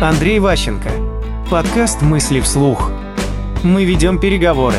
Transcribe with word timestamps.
Андрей 0.00 0.40
Ващенко. 0.40 0.90
Подкаст 1.50 2.02
«Мысли 2.02 2.40
вслух». 2.40 2.90
Мы 3.62 3.86
ведем 3.86 4.20
переговоры. 4.20 4.76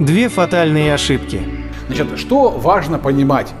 Две 0.00 0.28
фатальные 0.28 0.92
ошибки. 0.92 1.40
Значит, 1.86 2.18
что 2.18 2.50
важно 2.50 2.98
понимать? 2.98 3.54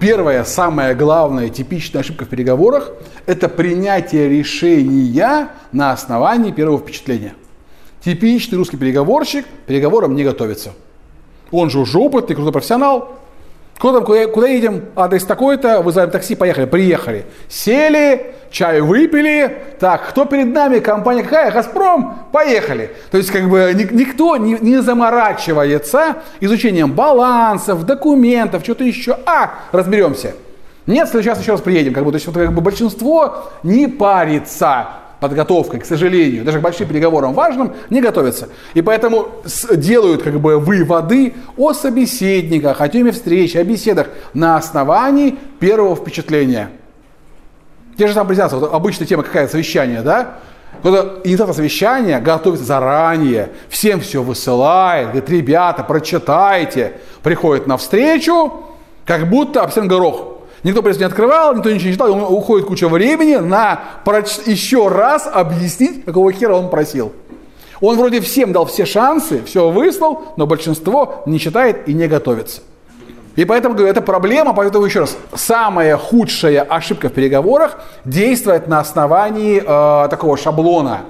Первая, 0.00 0.44
самая 0.44 0.94
главная, 0.94 1.50
типичная 1.50 2.00
ошибка 2.00 2.24
в 2.24 2.28
переговорах– 2.28 2.92
это 3.26 3.46
принятие 3.50 4.26
решения 4.30 5.50
на 5.72 5.92
основании 5.92 6.50
первого 6.50 6.78
впечатления. 6.78 7.34
Типичный 8.02 8.56
русский 8.56 8.78
переговорщик 8.78 9.44
переговорам 9.66 10.14
не 10.14 10.24
готовится. 10.24 10.72
Он 11.50 11.68
же 11.68 11.78
уже 11.78 11.98
опытный, 11.98 12.36
крутой 12.36 12.54
профессионал. 12.54 13.18
Куда 13.78 13.94
там, 13.94 14.04
куда, 14.04 14.26
куда 14.26 14.48
едем? 14.48 14.86
Адрес 14.96 15.24
такой-то, 15.24 15.82
вызываем 15.82 16.10
такси, 16.10 16.34
поехали. 16.34 16.64
Приехали. 16.64 17.26
Сели, 17.48 18.34
чай 18.50 18.80
выпили. 18.80 19.56
Так, 19.78 20.08
кто 20.08 20.24
перед 20.24 20.52
нами? 20.52 20.80
Компания 20.80 21.22
какая? 21.22 21.52
Газпром? 21.52 22.26
Поехали. 22.32 22.90
То 23.12 23.18
есть, 23.18 23.30
как 23.30 23.48
бы, 23.48 23.72
никто 23.92 24.36
не, 24.36 24.54
не 24.54 24.82
заморачивается 24.82 26.16
изучением 26.40 26.92
балансов, 26.92 27.84
документов, 27.86 28.64
что-то 28.64 28.82
еще. 28.82 29.16
А, 29.26 29.54
разберемся. 29.70 30.34
Нет, 30.86 31.08
сейчас 31.12 31.40
еще 31.40 31.52
раз 31.52 31.60
приедем. 31.60 31.94
Как 31.94 32.04
бы, 32.04 32.10
то 32.10 32.16
есть, 32.16 32.26
вот, 32.26 32.34
как 32.34 32.52
бы 32.52 32.60
большинство 32.60 33.50
не 33.62 33.86
парится 33.86 34.88
подготовкой, 35.20 35.80
к 35.80 35.84
сожалению, 35.84 36.44
даже 36.44 36.58
к 36.58 36.62
большим 36.62 36.88
переговорам 36.88 37.34
важным, 37.34 37.74
не 37.90 38.00
готовятся. 38.00 38.48
И 38.74 38.82
поэтому 38.82 39.28
делают 39.70 40.22
как 40.22 40.40
бы 40.40 40.58
выводы 40.58 41.34
о 41.56 41.72
собеседниках, 41.72 42.80
о 42.80 42.88
теме 42.88 43.12
встречи, 43.12 43.56
о 43.56 43.64
беседах 43.64 44.08
на 44.34 44.56
основании 44.56 45.36
первого 45.58 45.96
впечатления. 45.96 46.70
Те 47.96 48.06
же 48.06 48.14
самые 48.14 48.28
презентации, 48.28 48.56
вот 48.56 48.72
обычная 48.72 49.06
тема 49.06 49.24
какая 49.24 49.48
совещание, 49.48 50.02
да? 50.02 50.38
Когда 50.82 51.14
инициатор 51.24 51.54
совещания 51.54 52.20
готовится 52.20 52.64
заранее, 52.64 53.50
всем 53.68 54.00
все 54.00 54.22
высылает, 54.22 55.08
говорит, 55.08 55.30
ребята, 55.30 55.82
прочитайте, 55.82 56.92
приходит 57.22 57.66
на 57.66 57.76
встречу, 57.76 58.64
как 59.04 59.28
будто 59.28 59.62
обсен 59.62 59.88
горох. 59.88 60.37
Никто 60.64 60.82
пресс 60.82 60.98
не 60.98 61.04
открывал, 61.04 61.54
никто 61.54 61.70
ничего 61.70 61.86
не 61.86 61.92
читал, 61.92 62.08
ему 62.08 62.26
уходит 62.26 62.66
куча 62.66 62.88
времени 62.88 63.36
на 63.36 63.80
проч... 64.04 64.38
еще 64.46 64.88
раз 64.88 65.28
объяснить, 65.32 66.04
какого 66.04 66.32
хера 66.32 66.54
он 66.54 66.68
просил. 66.68 67.12
Он 67.80 67.96
вроде 67.96 68.20
всем 68.20 68.52
дал 68.52 68.66
все 68.66 68.84
шансы, 68.84 69.42
все 69.44 69.70
выслал, 69.70 70.34
но 70.36 70.46
большинство 70.46 71.22
не 71.26 71.38
читает 71.38 71.88
и 71.88 71.94
не 71.94 72.08
готовится. 72.08 72.62
И 73.36 73.44
поэтому, 73.44 73.76
говорю, 73.76 73.88
это 73.88 74.00
проблема, 74.00 74.52
поэтому 74.52 74.84
еще 74.84 75.00
раз, 75.00 75.16
самая 75.32 75.96
худшая 75.96 76.62
ошибка 76.62 77.08
в 77.08 77.12
переговорах 77.12 77.78
действует 78.04 78.66
на 78.66 78.80
основании 78.80 79.62
э, 79.64 80.08
такого 80.08 80.36
шаблона. 80.36 81.02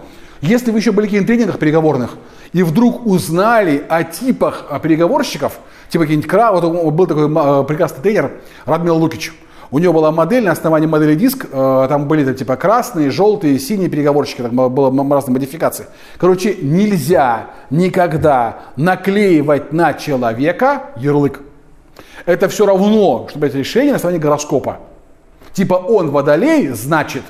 Если 0.43 0.71
вы 0.71 0.79
еще 0.79 0.93
были 0.93 1.07
в 1.07 1.27
тренингах 1.27 1.59
переговорных, 1.59 2.11
и 2.53 2.63
вдруг 2.63 3.07
узнали 3.07 3.83
о 3.89 4.05
типах 4.05 4.67
переговорщиков, 4.83 5.59
типа 5.89 6.05
какие-нибудь 6.05 6.31
Кра, 6.31 6.53
вот 6.53 6.93
был 6.93 7.07
такой 7.07 7.25
э, 7.25 7.65
прекрасный 7.65 8.03
тренер 8.03 8.33
Радмил 8.67 8.97
Лукич. 8.97 9.33
У 9.71 9.79
него 9.79 9.93
была 9.93 10.11
модель, 10.11 10.45
на 10.45 10.53
основании 10.53 10.87
модели 10.87 11.15
диск, 11.15 11.47
э, 11.51 11.87
там 11.89 12.09
были 12.09 12.33
типа 12.33 12.57
красные, 12.57 13.11
желтые, 13.11 13.59
синие 13.59 13.91
переговорщики, 13.91 14.41
там 14.41 14.55
было 14.73 15.15
разные 15.15 15.35
модификации. 15.35 15.87
Короче, 16.17 16.57
нельзя 16.61 17.51
никогда 17.69 18.61
наклеивать 18.77 19.73
на 19.73 19.93
человека 19.93 20.91
ярлык. 20.97 21.41
Это 22.25 22.49
все 22.49 22.65
равно, 22.65 23.27
чтобы 23.31 23.47
это 23.47 23.59
решение 23.59 23.93
на 23.93 23.97
основании 23.97 24.21
гороскопа. 24.21 24.79
Типа 25.53 25.75
он 25.75 26.11
водолей, 26.11 26.69
значит. 26.69 27.23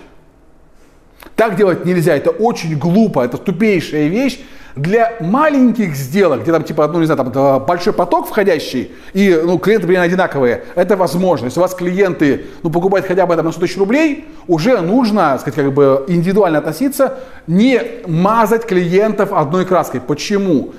Так 1.34 1.56
делать 1.56 1.84
нельзя, 1.84 2.14
это 2.14 2.30
очень 2.30 2.78
глупо, 2.78 3.24
это 3.24 3.36
тупейшая 3.36 4.06
вещь, 4.06 4.40
для 4.78 5.14
маленьких 5.20 5.94
сделок, 5.94 6.42
где 6.42 6.52
там 6.52 6.62
типа, 6.62 6.86
ну 6.88 7.00
не 7.00 7.06
знаю, 7.06 7.30
там 7.30 7.64
большой 7.64 7.92
поток 7.92 8.28
входящий, 8.28 8.92
и 9.12 9.40
ну, 9.44 9.58
клиенты 9.58 9.86
примерно 9.86 10.06
одинаковые, 10.06 10.64
это 10.74 10.96
возможно. 10.96 11.46
Если 11.46 11.58
у 11.58 11.62
вас 11.62 11.74
клиенты 11.74 12.46
ну, 12.62 12.70
покупают 12.70 13.06
хотя 13.06 13.26
бы 13.26 13.34
там, 13.34 13.44
на 13.46 13.52
100 13.52 13.60
тысяч 13.60 13.76
рублей, 13.76 14.26
уже 14.46 14.80
нужно, 14.80 15.36
сказать, 15.40 15.56
как 15.56 15.72
бы 15.72 16.04
индивидуально 16.06 16.58
относиться, 16.58 17.18
не 17.46 17.80
мазать 18.06 18.66
клиентов 18.66 19.32
одной 19.32 19.64
краской. 19.64 20.00
Почему? 20.00 20.72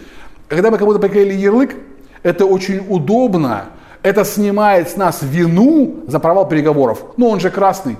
Когда 0.47 0.71
мы 0.71 0.77
кому-то 0.77 0.99
приклеили 0.99 1.33
ярлык, 1.33 1.75
это 2.23 2.45
очень 2.45 2.85
удобно, 2.87 3.65
это 4.01 4.23
снимает 4.23 4.89
с 4.89 4.95
нас 4.95 5.19
вину 5.21 6.03
за 6.07 6.19
провал 6.19 6.47
переговоров. 6.47 7.03
Ну, 7.17 7.27
он 7.27 7.39
же 7.39 7.49
красный. 7.49 7.97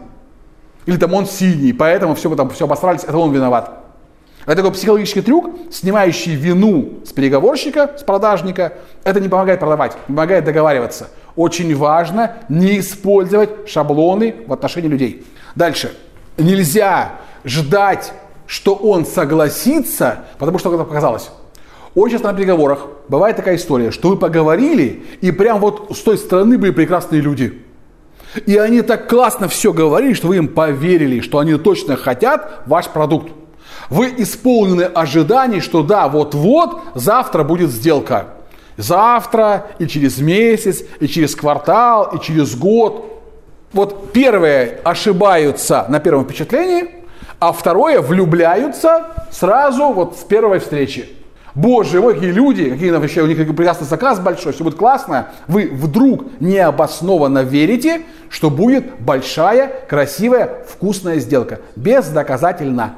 Или 0.85 0.95
там 0.95 1.13
он 1.13 1.25
синий, 1.25 1.73
поэтому 1.73 2.15
все, 2.15 2.33
там, 2.35 2.49
все 2.49 2.65
обосрались, 2.65 3.03
это 3.03 3.17
он 3.17 3.31
виноват. 3.33 3.78
Это 4.45 4.57
такой 4.57 4.71
психологический 4.71 5.21
трюк, 5.21 5.49
снимающий 5.71 6.35
вину 6.35 6.99
с 7.05 7.11
переговорщика, 7.11 7.95
с 7.97 8.03
продажника. 8.03 8.73
Это 9.03 9.19
не 9.19 9.29
помогает 9.29 9.59
продавать, 9.59 9.95
помогает 10.07 10.45
договариваться. 10.45 11.09
Очень 11.35 11.75
важно 11.75 12.37
не 12.49 12.79
использовать 12.79 13.69
шаблоны 13.69 14.35
в 14.47 14.53
отношении 14.53 14.87
людей. 14.87 15.25
Дальше. 15.55 15.91
Нельзя 16.37 17.13
ждать, 17.43 18.13
что 18.47 18.73
он 18.73 19.05
согласится, 19.05 20.25
потому 20.37 20.57
что 20.57 20.73
это 20.73 20.83
показалось. 20.83 21.29
Очень 21.95 22.13
часто 22.13 22.31
на 22.31 22.37
переговорах 22.37 22.87
бывает 23.07 23.35
такая 23.35 23.55
история, 23.57 23.91
что 23.91 24.09
вы 24.09 24.17
поговорили, 24.17 25.03
и 25.21 25.31
прям 25.31 25.59
вот 25.59 25.91
с 25.95 26.01
той 26.01 26.17
стороны 26.17 26.57
были 26.57 26.71
прекрасные 26.71 27.21
люди. 27.21 27.61
И 28.45 28.57
они 28.57 28.81
так 28.81 29.09
классно 29.09 29.47
все 29.47 29.73
говорили, 29.73 30.13
что 30.13 30.27
вы 30.27 30.37
им 30.37 30.47
поверили, 30.47 31.19
что 31.19 31.39
они 31.39 31.55
точно 31.55 31.95
хотят 31.95 32.63
ваш 32.67 32.87
продукт. 32.87 33.31
Вы 33.89 34.13
исполнены 34.17 34.83
ожиданий, 34.83 35.61
что 35.61 35.83
да, 35.83 36.07
вот-вот 36.07 36.81
завтра 36.95 37.43
будет 37.43 37.71
сделка. 37.71 38.27
Завтра, 38.77 39.67
и 39.79 39.87
через 39.87 40.19
месяц, 40.19 40.83
и 40.99 41.07
через 41.07 41.35
квартал, 41.35 42.11
и 42.15 42.21
через 42.21 42.55
год. 42.55 43.21
Вот 43.73 44.13
первые 44.13 44.79
ошибаются 44.83 45.85
на 45.89 45.99
первом 45.99 46.25
впечатлении, 46.25 46.89
а 47.39 47.51
второе 47.51 48.01
влюбляются 48.01 49.07
сразу 49.31 49.89
вот 49.89 50.17
с 50.17 50.23
первой 50.23 50.59
встречи. 50.59 51.09
Боже 51.55 51.99
мой, 51.99 52.13
какие 52.13 52.31
люди, 52.31 52.69
какие 52.69 52.91
вообще 52.91 53.21
у 53.21 53.27
них 53.27 53.37
прекрасный 53.37 53.85
заказ 53.85 54.19
большой, 54.19 54.53
все 54.53 54.63
будет 54.63 54.77
классно. 54.77 55.29
Вы 55.47 55.67
вдруг 55.71 56.25
необоснованно 56.39 57.39
верите, 57.39 58.03
что 58.29 58.49
будет 58.49 59.01
большая, 59.01 59.71
красивая, 59.89 60.63
вкусная 60.67 61.19
сделка. 61.19 61.59
Бездоказательно. 61.75 62.95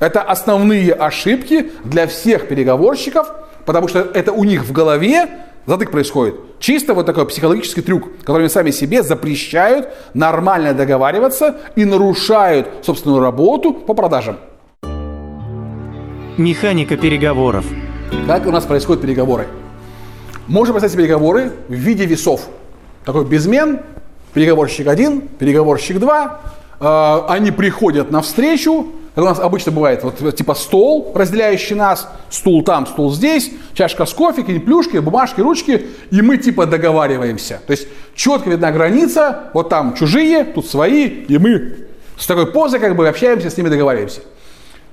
Это 0.00 0.22
основные 0.22 0.92
ошибки 0.92 1.72
для 1.84 2.06
всех 2.06 2.48
переговорщиков, 2.48 3.32
потому 3.64 3.88
что 3.88 4.00
это 4.00 4.32
у 4.32 4.44
них 4.44 4.64
в 4.64 4.72
голове 4.72 5.28
затык 5.66 5.90
происходит. 5.90 6.36
Чисто 6.60 6.94
вот 6.94 7.06
такой 7.06 7.26
психологический 7.26 7.82
трюк, 7.82 8.08
который 8.20 8.42
они 8.42 8.48
сами 8.48 8.70
себе 8.70 9.02
запрещают 9.02 9.88
нормально 10.14 10.72
договариваться 10.72 11.58
и 11.76 11.84
нарушают 11.84 12.68
собственную 12.82 13.20
работу 13.20 13.72
по 13.74 13.94
продажам. 13.94 14.38
Механика 16.36 16.96
переговоров. 16.96 17.66
Как 18.26 18.46
у 18.46 18.50
нас 18.50 18.64
происходят 18.64 19.02
переговоры? 19.02 19.48
Можно 20.46 20.74
представить 20.74 20.96
переговоры 20.96 21.52
в 21.68 21.74
виде 21.74 22.06
весов. 22.06 22.48
Такой 23.04 23.24
безмен, 23.24 23.80
переговорщик 24.32 24.86
один, 24.86 25.20
переговорщик 25.20 25.98
два. 25.98 26.40
Э, 26.80 27.22
они 27.28 27.50
приходят 27.50 28.10
на 28.10 28.22
встречу, 28.22 28.86
как 29.18 29.24
у 29.24 29.28
нас 29.30 29.40
обычно 29.40 29.72
бывает, 29.72 30.04
вот 30.04 30.36
типа 30.36 30.54
стол, 30.54 31.10
разделяющий 31.12 31.74
нас, 31.74 32.08
стул 32.30 32.62
там, 32.62 32.86
стул 32.86 33.12
здесь, 33.12 33.50
чашка 33.74 34.06
с 34.06 34.14
кофе, 34.14 34.42
какие-нибудь 34.42 34.64
плюшки, 34.64 34.98
бумажки, 34.98 35.40
ручки, 35.40 35.86
и 36.12 36.22
мы 36.22 36.36
типа 36.36 36.66
договариваемся. 36.66 37.60
То 37.66 37.72
есть 37.72 37.88
четко 38.14 38.48
видна 38.48 38.70
граница, 38.70 39.50
вот 39.54 39.70
там 39.70 39.94
чужие, 39.94 40.44
тут 40.44 40.68
свои, 40.68 41.06
и 41.06 41.36
мы 41.36 41.78
с 42.16 42.28
такой 42.28 42.46
позой 42.46 42.78
как 42.78 42.94
бы 42.94 43.08
общаемся, 43.08 43.50
с 43.50 43.56
ними 43.56 43.68
договариваемся. 43.68 44.20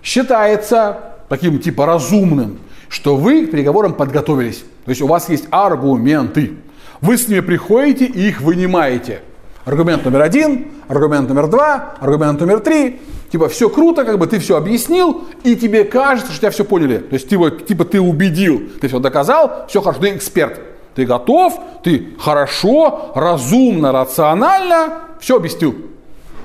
Считается 0.02 0.98
таким 1.30 1.60
типа 1.60 1.86
разумным, 1.86 2.58
что 2.90 3.18
вы 3.18 3.46
к 3.46 3.52
переговорам 3.52 3.94
подготовились. 3.94 4.66
То 4.86 4.90
есть 4.90 5.04
у 5.04 5.08
вас 5.08 5.30
есть 5.30 5.46
аргументы. 5.52 6.54
Вы 7.00 7.20
с 7.20 7.28
ними 7.28 7.42
приходите 7.42 8.06
и 8.06 8.30
их 8.30 8.42
вынимаете. 8.42 9.22
Аргумент 9.66 10.06
номер 10.06 10.22
один, 10.22 10.68
аргумент 10.88 11.28
номер 11.28 11.48
два, 11.48 11.96
аргумент 12.00 12.40
номер 12.40 12.60
три. 12.60 13.02
Типа, 13.32 13.50
все 13.50 13.68
круто, 13.68 14.06
как 14.06 14.20
бы 14.20 14.28
ты 14.28 14.38
все 14.38 14.58
объяснил, 14.58 15.24
и 15.44 15.56
тебе 15.56 15.84
кажется, 15.84 16.32
что 16.32 16.40
тебя 16.40 16.52
все 16.52 16.64
поняли. 16.64 17.00
То 17.00 17.16
есть, 17.16 17.28
типа, 17.28 17.50
типа 17.50 17.84
ты 17.84 18.00
убедил, 18.00 18.70
ты 18.80 18.88
все 18.88 19.00
доказал, 19.00 19.66
все 19.68 19.82
хорошо, 19.82 20.02
ты 20.02 20.16
эксперт. 20.16 20.62
Ты 20.94 21.06
готов, 21.06 21.60
ты 21.84 22.16
хорошо, 22.20 23.12
разумно, 23.16 23.92
рационально 23.92 25.00
все 25.20 25.38
объяснил. 25.38 25.76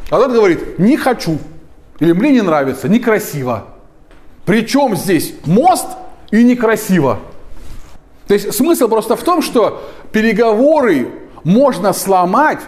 А 0.08 0.18
тот 0.18 0.32
говорит, 0.32 0.78
не 0.78 0.96
хочу, 0.96 1.38
или 2.00 2.12
мне 2.12 2.30
не 2.30 2.40
нравится, 2.40 2.88
некрасиво. 2.88 3.66
Причем 4.46 4.96
здесь 4.96 5.34
мост 5.44 5.86
и 6.32 6.42
некрасиво. 6.42 7.18
То 8.26 8.34
есть 8.34 8.54
смысл 8.54 8.88
просто 8.88 9.14
в 9.14 9.22
том, 9.22 9.42
что 9.42 9.82
переговоры 10.10 11.12
можно 11.44 11.92
сломать 11.92 12.60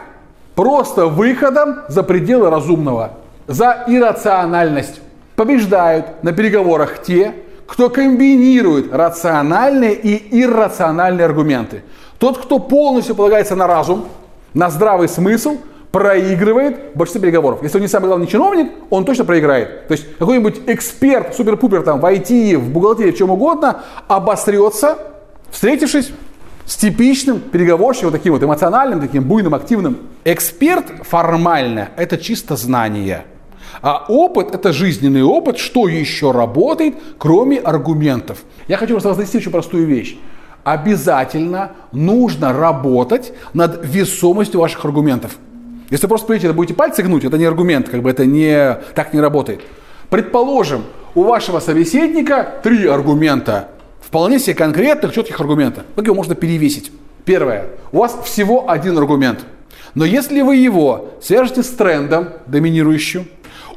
просто 0.54 1.06
выходом 1.06 1.80
за 1.88 2.02
пределы 2.02 2.50
разумного, 2.50 3.12
за 3.46 3.84
иррациональность. 3.86 5.00
Побеждают 5.36 6.22
на 6.22 6.32
переговорах 6.32 7.02
те, 7.02 7.34
кто 7.66 7.88
комбинирует 7.88 8.92
рациональные 8.92 9.94
и 9.94 10.42
иррациональные 10.42 11.24
аргументы. 11.24 11.82
Тот, 12.18 12.38
кто 12.38 12.58
полностью 12.58 13.14
полагается 13.14 13.56
на 13.56 13.66
разум, 13.66 14.06
на 14.52 14.68
здравый 14.68 15.08
смысл, 15.08 15.56
проигрывает 15.90 16.94
в 16.94 16.98
большинстве 16.98 17.22
переговоров. 17.22 17.62
Если 17.62 17.78
он 17.78 17.82
не 17.82 17.88
самый 17.88 18.06
главный 18.06 18.26
чиновник, 18.26 18.72
он 18.90 19.04
точно 19.04 19.24
проиграет. 19.24 19.88
То 19.88 19.92
есть 19.92 20.06
какой-нибудь 20.18 20.62
эксперт, 20.66 21.34
супер-пупер 21.34 21.82
там 21.82 22.00
в 22.00 22.04
IT, 22.04 22.56
в 22.56 22.70
бухгалтерии, 22.70 23.12
в 23.12 23.16
чем 23.16 23.30
угодно, 23.30 23.82
обосрется, 24.08 24.98
встретившись 25.50 26.12
с 26.66 26.76
типичным 26.76 27.40
переговорщиком, 27.40 28.12
таким 28.12 28.32
вот 28.32 28.42
эмоциональным, 28.42 29.00
таким 29.00 29.24
буйным, 29.24 29.54
активным. 29.54 29.98
Эксперт 30.24 30.86
формально– 31.02 31.90
это 31.96 32.18
чисто 32.18 32.56
знание. 32.56 33.24
А 33.80 34.04
опыт– 34.08 34.50
это 34.54 34.72
жизненный 34.72 35.22
опыт, 35.22 35.58
что 35.58 35.88
еще 35.88 36.30
работает, 36.30 36.94
кроме 37.18 37.58
аргументов. 37.58 38.42
Я 38.68 38.76
хочу 38.76 38.94
вас 38.94 39.04
разнести 39.04 39.38
очень 39.38 39.50
простую 39.50 39.86
вещь 39.86 40.16
обязательно 40.64 41.72
нужно 41.92 42.52
работать 42.52 43.32
над 43.52 43.80
весомостью 43.84 44.60
ваших 44.60 44.84
аргументов. 44.84 45.36
Если 45.90 46.06
просто 46.06 46.26
придете, 46.26 46.52
будете 46.52 46.74
пальцы 46.74 47.02
гнуть, 47.02 47.24
это 47.24 47.36
не 47.36 47.44
аргумент, 47.44 47.88
как 47.88 48.02
бы 48.02 48.10
это 48.10 48.24
не, 48.24 48.78
так 48.94 49.12
не 49.12 49.20
работает. 49.20 49.60
Предположим, 50.08 50.84
у 51.14 51.24
вашего 51.24 51.60
собеседника 51.60 52.60
три 52.62 52.86
аргумента, 52.86 53.68
вполне 54.12 54.38
себе 54.38 54.54
конкретных, 54.54 55.14
четких 55.14 55.40
аргумента. 55.40 55.86
Как 55.96 56.04
его 56.04 56.14
можно 56.14 56.34
перевесить? 56.34 56.92
Первое. 57.24 57.68
У 57.92 58.00
вас 58.00 58.14
всего 58.24 58.68
один 58.68 58.98
аргумент. 58.98 59.38
Но 59.94 60.04
если 60.04 60.42
вы 60.42 60.56
его 60.56 61.12
свяжете 61.22 61.62
с 61.62 61.70
трендом 61.70 62.28
доминирующим, 62.46 63.26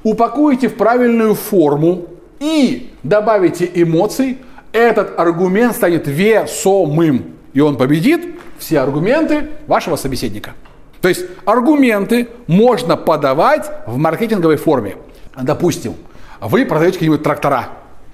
упакуете 0.03 0.67
в 0.67 0.75
правильную 0.75 1.35
форму 1.35 2.07
и 2.41 2.91
добавите 3.01 3.71
эмоций, 3.75 4.39
этот 4.73 5.17
аргумент 5.17 5.73
станет 5.73 6.05
весомым. 6.05 7.35
И 7.53 7.61
он 7.61 7.77
победит 7.77 8.35
все 8.59 8.81
аргументы 8.81 9.51
вашего 9.67 9.95
собеседника. 9.95 10.51
То 10.99 11.07
есть 11.07 11.25
аргументы 11.45 12.27
можно 12.47 12.97
подавать 12.97 13.71
в 13.87 13.95
маркетинговой 13.95 14.57
форме. 14.57 14.97
Допустим, 15.41 15.93
вы 16.41 16.65
продаете 16.65 16.95
какие-нибудь 16.95 17.23
трактора. 17.23 17.69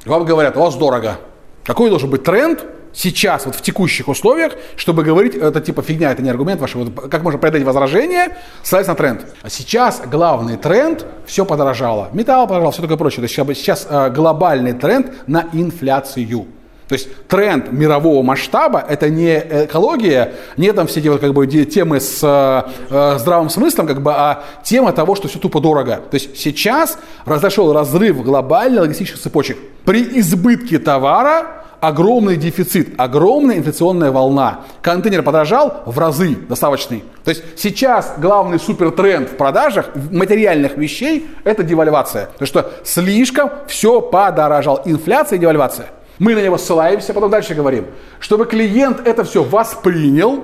Вам 0.05 0.23
говорят, 0.23 0.55
у 0.55 0.59
вас 0.59 0.75
дорого. 0.75 1.17
Какой 1.65 1.89
должен 1.89 2.09
быть 2.09 2.23
тренд 2.23 2.65
сейчас, 2.93 3.45
вот 3.45 3.55
в 3.55 3.61
текущих 3.61 4.07
условиях, 4.07 4.53
чтобы 4.75 5.03
говорить, 5.03 5.35
это 5.35 5.61
типа 5.61 5.81
фигня, 5.81 6.11
это 6.11 6.21
не 6.21 6.29
аргумент 6.29 6.59
ваш, 6.59 6.75
вот, 6.75 7.09
как 7.09 7.23
можно 7.23 7.39
преодолеть 7.39 7.65
возражение, 7.65 8.37
ссылаясь 8.63 8.87
на 8.87 8.95
тренд. 8.95 9.25
А 9.41 9.49
сейчас 9.49 10.01
главный 10.05 10.57
тренд, 10.57 11.05
все 11.25 11.45
подорожало. 11.45 12.09
Металл 12.13 12.47
подорожал, 12.47 12.71
все 12.71 12.81
такое 12.81 12.97
прочее. 12.97 13.27
То 13.27 13.49
есть 13.49 13.61
сейчас 13.61 13.87
э, 13.89 14.09
глобальный 14.09 14.73
тренд 14.73 15.27
на 15.27 15.47
инфляцию. 15.53 16.47
То 16.91 16.95
есть 16.95 17.07
тренд 17.29 17.71
мирового 17.71 18.21
масштаба– 18.21 18.83
это 18.89 19.09
не 19.09 19.39
экология, 19.39 20.33
не 20.57 20.73
там 20.73 20.87
все 20.87 20.99
вот 21.09 21.21
как 21.21 21.33
бы 21.33 21.47
темы 21.47 22.01
с 22.01 22.19
э, 22.21 23.17
здравым 23.17 23.49
смыслом, 23.49 23.87
как 23.87 24.01
бы, 24.01 24.11
а 24.11 24.43
тема 24.61 24.91
того, 24.91 25.15
что 25.15 25.29
все 25.29 25.39
тупо 25.39 25.61
дорого. 25.61 26.01
То 26.11 26.15
есть 26.15 26.37
сейчас 26.37 26.99
разошел 27.23 27.71
разрыв 27.71 28.21
глобальных 28.21 28.81
логистических 28.81 29.21
цепочек. 29.21 29.57
При 29.85 30.19
избытке 30.19 30.79
товара 30.79 31.63
огромный 31.79 32.35
дефицит, 32.35 32.89
огромная 32.97 33.55
инфляционная 33.55 34.11
волна. 34.11 34.59
Контейнер 34.81 35.23
подорожал 35.23 35.83
в 35.85 35.97
разы 35.97 36.35
доставочный. 36.49 37.05
То 37.23 37.29
есть 37.29 37.41
сейчас 37.55 38.15
главный 38.17 38.59
супертренд 38.59 39.29
в 39.29 39.37
продажах 39.37 39.91
материальных 40.11 40.75
вещей– 40.75 41.25
это 41.45 41.63
девальвация. 41.63 42.25
Потому 42.33 42.47
что 42.47 42.71
слишком 42.83 43.49
все 43.67 44.01
подорожал. 44.01 44.81
Инфляция 44.83 45.37
и 45.37 45.39
девальвация. 45.39 45.87
Мы 46.21 46.35
на 46.35 46.43
него 46.43 46.59
ссылаемся, 46.59 47.15
потом 47.15 47.31
дальше 47.31 47.55
говорим. 47.55 47.87
Чтобы 48.19 48.45
клиент 48.45 49.07
это 49.07 49.23
все 49.23 49.43
воспринял, 49.43 50.43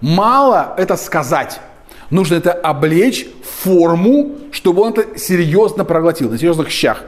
мало 0.00 0.72
это 0.78 0.96
сказать. 0.96 1.60
Нужно 2.10 2.36
это 2.36 2.52
облечь 2.52 3.26
в 3.42 3.64
форму, 3.64 4.36
чтобы 4.52 4.82
он 4.82 4.92
это 4.92 5.18
серьезно 5.18 5.84
проглотил, 5.84 6.30
на 6.30 6.38
серьезных 6.38 6.70
щах. 6.70 7.02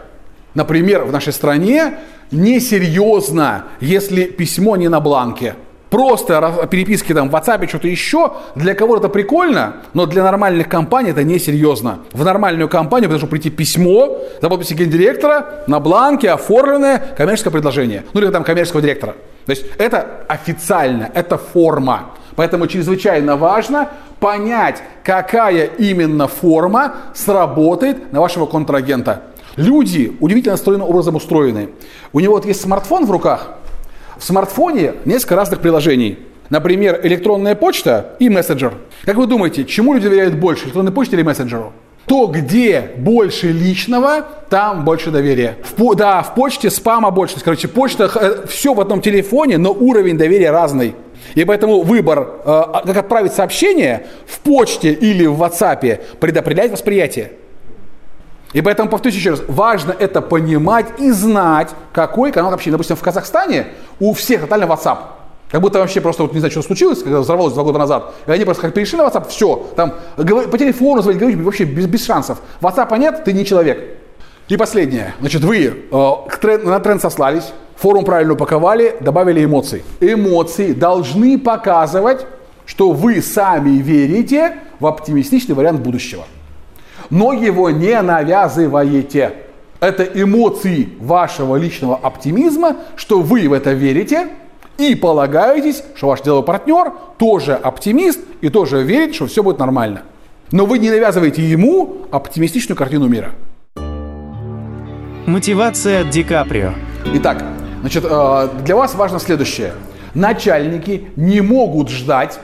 Например, 0.54 1.04
в 1.04 1.12
нашей 1.12 1.32
стране 1.32 1.98
несерьезно, 2.32 3.66
если 3.78 4.24
письмо 4.24 4.74
не 4.74 4.88
на 4.88 4.98
бланке– 4.98 5.54
просто 5.90 6.68
переписки 6.70 7.12
там 7.12 7.30
в 7.30 7.34
WhatsApp, 7.34 7.68
что-то 7.68 7.88
еще, 7.88 8.32
для 8.54 8.74
кого-то 8.74 9.06
это 9.06 9.08
прикольно, 9.08 9.76
но 9.94 10.06
для 10.06 10.22
нормальных 10.22 10.68
компаний 10.68 11.10
это 11.10 11.24
несерьезно. 11.24 12.00
В 12.12 12.24
нормальную 12.24 12.68
компанию 12.68 13.08
должно 13.08 13.28
прийти 13.28 13.50
письмо 13.50 14.18
за 14.40 14.48
подписью 14.48 14.76
гендиректора 14.76 15.64
на 15.66 15.80
бланке 15.80 16.30
оформленное 16.30 17.14
коммерческое 17.16 17.52
предложение. 17.52 18.04
Ну 18.12 18.20
или 18.20 18.30
там 18.30 18.44
коммерческого 18.44 18.82
директора. 18.82 19.14
То 19.46 19.50
есть 19.52 19.64
это 19.78 20.24
официально, 20.28 21.10
это 21.14 21.38
форма. 21.38 22.10
Поэтому 22.36 22.66
чрезвычайно 22.66 23.36
важно 23.36 23.88
понять, 24.20 24.82
какая 25.02 25.64
именно 25.64 26.28
форма 26.28 26.94
сработает 27.14 28.12
на 28.12 28.20
вашего 28.20 28.46
контрагента. 28.46 29.22
Люди 29.56 30.16
удивительно 30.20 30.84
образом 30.84 31.16
устроены. 31.16 31.70
У 32.12 32.20
него 32.20 32.34
вот 32.34 32.46
есть 32.46 32.60
смартфон 32.60 33.06
в 33.06 33.10
руках, 33.10 33.57
в 34.18 34.24
смартфоне 34.24 34.94
несколько 35.04 35.36
разных 35.36 35.60
приложений. 35.60 36.18
Например, 36.50 36.98
электронная 37.02 37.54
почта 37.54 38.16
и 38.18 38.28
мессенджер. 38.28 38.74
Как 39.04 39.16
вы 39.16 39.26
думаете, 39.26 39.64
чему 39.64 39.94
люди 39.94 40.08
доверяют 40.08 40.34
больше, 40.34 40.66
электронной 40.66 40.92
почте 40.92 41.16
или 41.16 41.22
мессенджеру? 41.22 41.72
То, 42.06 42.26
где 42.26 42.90
больше 42.96 43.48
личного, 43.48 44.26
там 44.48 44.84
больше 44.86 45.10
доверия. 45.10 45.58
В, 45.76 45.94
да, 45.94 46.22
в 46.22 46.34
почте 46.34 46.70
спама 46.70 47.10
больше. 47.10 47.36
Короче, 47.44 47.68
почта, 47.68 48.10
э, 48.14 48.46
все 48.46 48.72
в 48.72 48.80
одном 48.80 49.02
телефоне, 49.02 49.58
но 49.58 49.72
уровень 49.72 50.16
доверия 50.16 50.50
разный. 50.50 50.94
И 51.34 51.44
поэтому 51.44 51.82
выбор, 51.82 52.18
э, 52.18 52.24
а, 52.46 52.82
как 52.86 52.96
отправить 52.96 53.34
сообщение 53.34 54.06
в 54.26 54.40
почте 54.40 54.92
или 54.92 55.26
в 55.26 55.42
WhatsApp, 55.42 56.00
предопределяет 56.18 56.72
восприятие. 56.72 57.32
И 58.52 58.62
поэтому, 58.62 58.88
повторюсь 58.88 59.16
еще 59.16 59.30
раз, 59.30 59.42
важно 59.46 59.94
это 59.98 60.22
понимать 60.22 60.86
и 60.98 61.10
знать, 61.10 61.70
какой 61.92 62.32
канал 62.32 62.52
общения. 62.52 62.72
Допустим, 62.72 62.96
в 62.96 63.02
Казахстане 63.02 63.66
у 64.00 64.14
всех 64.14 64.42
тотально 64.42 64.64
WhatsApp. 64.64 64.98
Как 65.50 65.60
будто 65.60 65.78
вообще 65.78 66.00
просто 66.00 66.22
вот 66.22 66.32
не 66.32 66.40
знаю, 66.40 66.50
что 66.50 66.62
случилось, 66.62 67.02
когда 67.02 67.20
взорвалось 67.20 67.54
два 67.54 67.62
года 67.62 67.78
назад. 67.78 68.14
И 68.26 68.30
они 68.30 68.44
просто 68.44 68.62
как 68.62 68.74
перешли 68.74 68.98
на 68.98 69.02
WhatsApp, 69.02 69.28
все, 69.28 69.66
там 69.76 69.94
по 70.16 70.58
телефону 70.58 71.02
звонить, 71.02 71.20
говорить, 71.20 71.40
вообще 71.40 71.64
без, 71.64 71.86
без 71.86 72.04
шансов. 72.04 72.38
WhatsApp 72.60 72.98
нет, 72.98 73.24
ты 73.24 73.32
не 73.32 73.44
человек. 73.44 73.98
И 74.48 74.56
последнее. 74.56 75.14
Значит, 75.20 75.42
вы 75.42 75.88
э, 75.90 76.12
тренд, 76.40 76.64
на 76.64 76.80
тренд 76.80 77.02
сослались, 77.02 77.52
форум 77.76 78.04
правильно 78.04 78.32
упаковали, 78.32 78.96
добавили 79.00 79.44
эмоций. 79.44 79.82
Эмоции 80.00 80.72
должны 80.72 81.38
показывать, 81.38 82.26
что 82.64 82.92
вы 82.92 83.20
сами 83.20 83.78
верите 83.78 84.56
в 84.80 84.86
оптимистичный 84.86 85.54
вариант 85.54 85.80
будущего 85.80 86.24
но 87.10 87.32
его 87.32 87.70
не 87.70 88.00
навязываете. 88.00 89.34
Это 89.80 90.02
эмоции 90.02 90.88
вашего 91.00 91.56
личного 91.56 91.96
оптимизма, 91.96 92.76
что 92.96 93.20
вы 93.20 93.48
в 93.48 93.52
это 93.52 93.72
верите 93.72 94.28
и 94.76 94.94
полагаетесь, 94.94 95.82
что 95.94 96.08
ваш 96.08 96.22
деловой 96.22 96.44
партнер 96.44 96.92
тоже 97.18 97.54
оптимист 97.54 98.20
и 98.40 98.48
тоже 98.48 98.82
верит, 98.82 99.14
что 99.14 99.26
все 99.26 99.42
будет 99.42 99.58
нормально. 99.58 100.02
Но 100.50 100.66
вы 100.66 100.78
не 100.78 100.90
навязываете 100.90 101.42
ему 101.42 102.06
оптимистичную 102.10 102.76
картину 102.76 103.06
мира. 103.06 103.32
Мотивация 105.26 106.04
Ди 106.04 106.24
Каприо. 106.24 106.72
Итак, 107.14 107.44
значит, 107.80 108.04
э, 108.08 108.48
для 108.64 108.76
вас 108.76 108.94
важно 108.94 109.20
следующее. 109.20 109.74
Начальники 110.14 111.08
не 111.16 111.42
могут 111.42 111.90
ждать, 111.90 112.40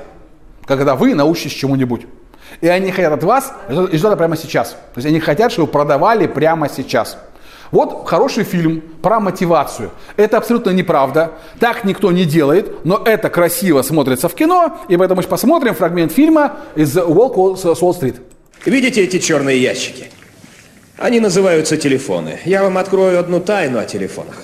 когда 0.66 0.94
вы 0.94 1.14
научитесь 1.14 1.52
чему-нибудь. 1.52 2.06
И 2.64 2.66
они 2.66 2.90
хотят 2.92 3.12
от 3.12 3.23
вас 3.23 3.52
результата 3.68 4.16
прямо 4.16 4.38
сейчас. 4.38 4.71
То 4.71 4.97
есть 4.97 5.06
они 5.06 5.21
хотят, 5.21 5.52
чтобы 5.52 5.71
продавали 5.71 6.26
прямо 6.26 6.71
сейчас. 6.71 7.18
Вот 7.71 8.09
хороший 8.09 8.44
фильм 8.44 8.80
про 9.02 9.21
мотивацию. 9.21 9.90
Это 10.16 10.38
абсолютно 10.38 10.71
неправда. 10.71 11.33
Так 11.61 11.85
никто 11.85 12.11
не 12.11 12.25
делает, 12.25 12.87
но 12.87 13.02
это 13.04 13.28
красиво 13.28 13.83
смотрится 13.83 14.30
в 14.30 14.35
кино. 14.35 14.78
И 14.88 14.97
поэтому 14.97 15.21
мы 15.21 15.28
посмотрим 15.28 15.75
фрагмент 15.75 16.11
фильма 16.11 16.56
из 16.75 16.97
«Волк 16.97 17.59
с 17.59 17.66
Уолл-стрит». 17.66 18.16
Видите 18.64 19.02
эти 19.02 19.18
черные 19.18 19.61
ящики? 19.61 20.06
Они 20.97 21.21
называются 21.21 21.76
телефоны. 21.76 22.38
Я 22.47 22.62
вам 22.62 22.78
открою 22.78 23.21
одну 23.21 23.40
тайну 23.40 23.78
о 23.78 23.85
телефонах. 23.85 24.40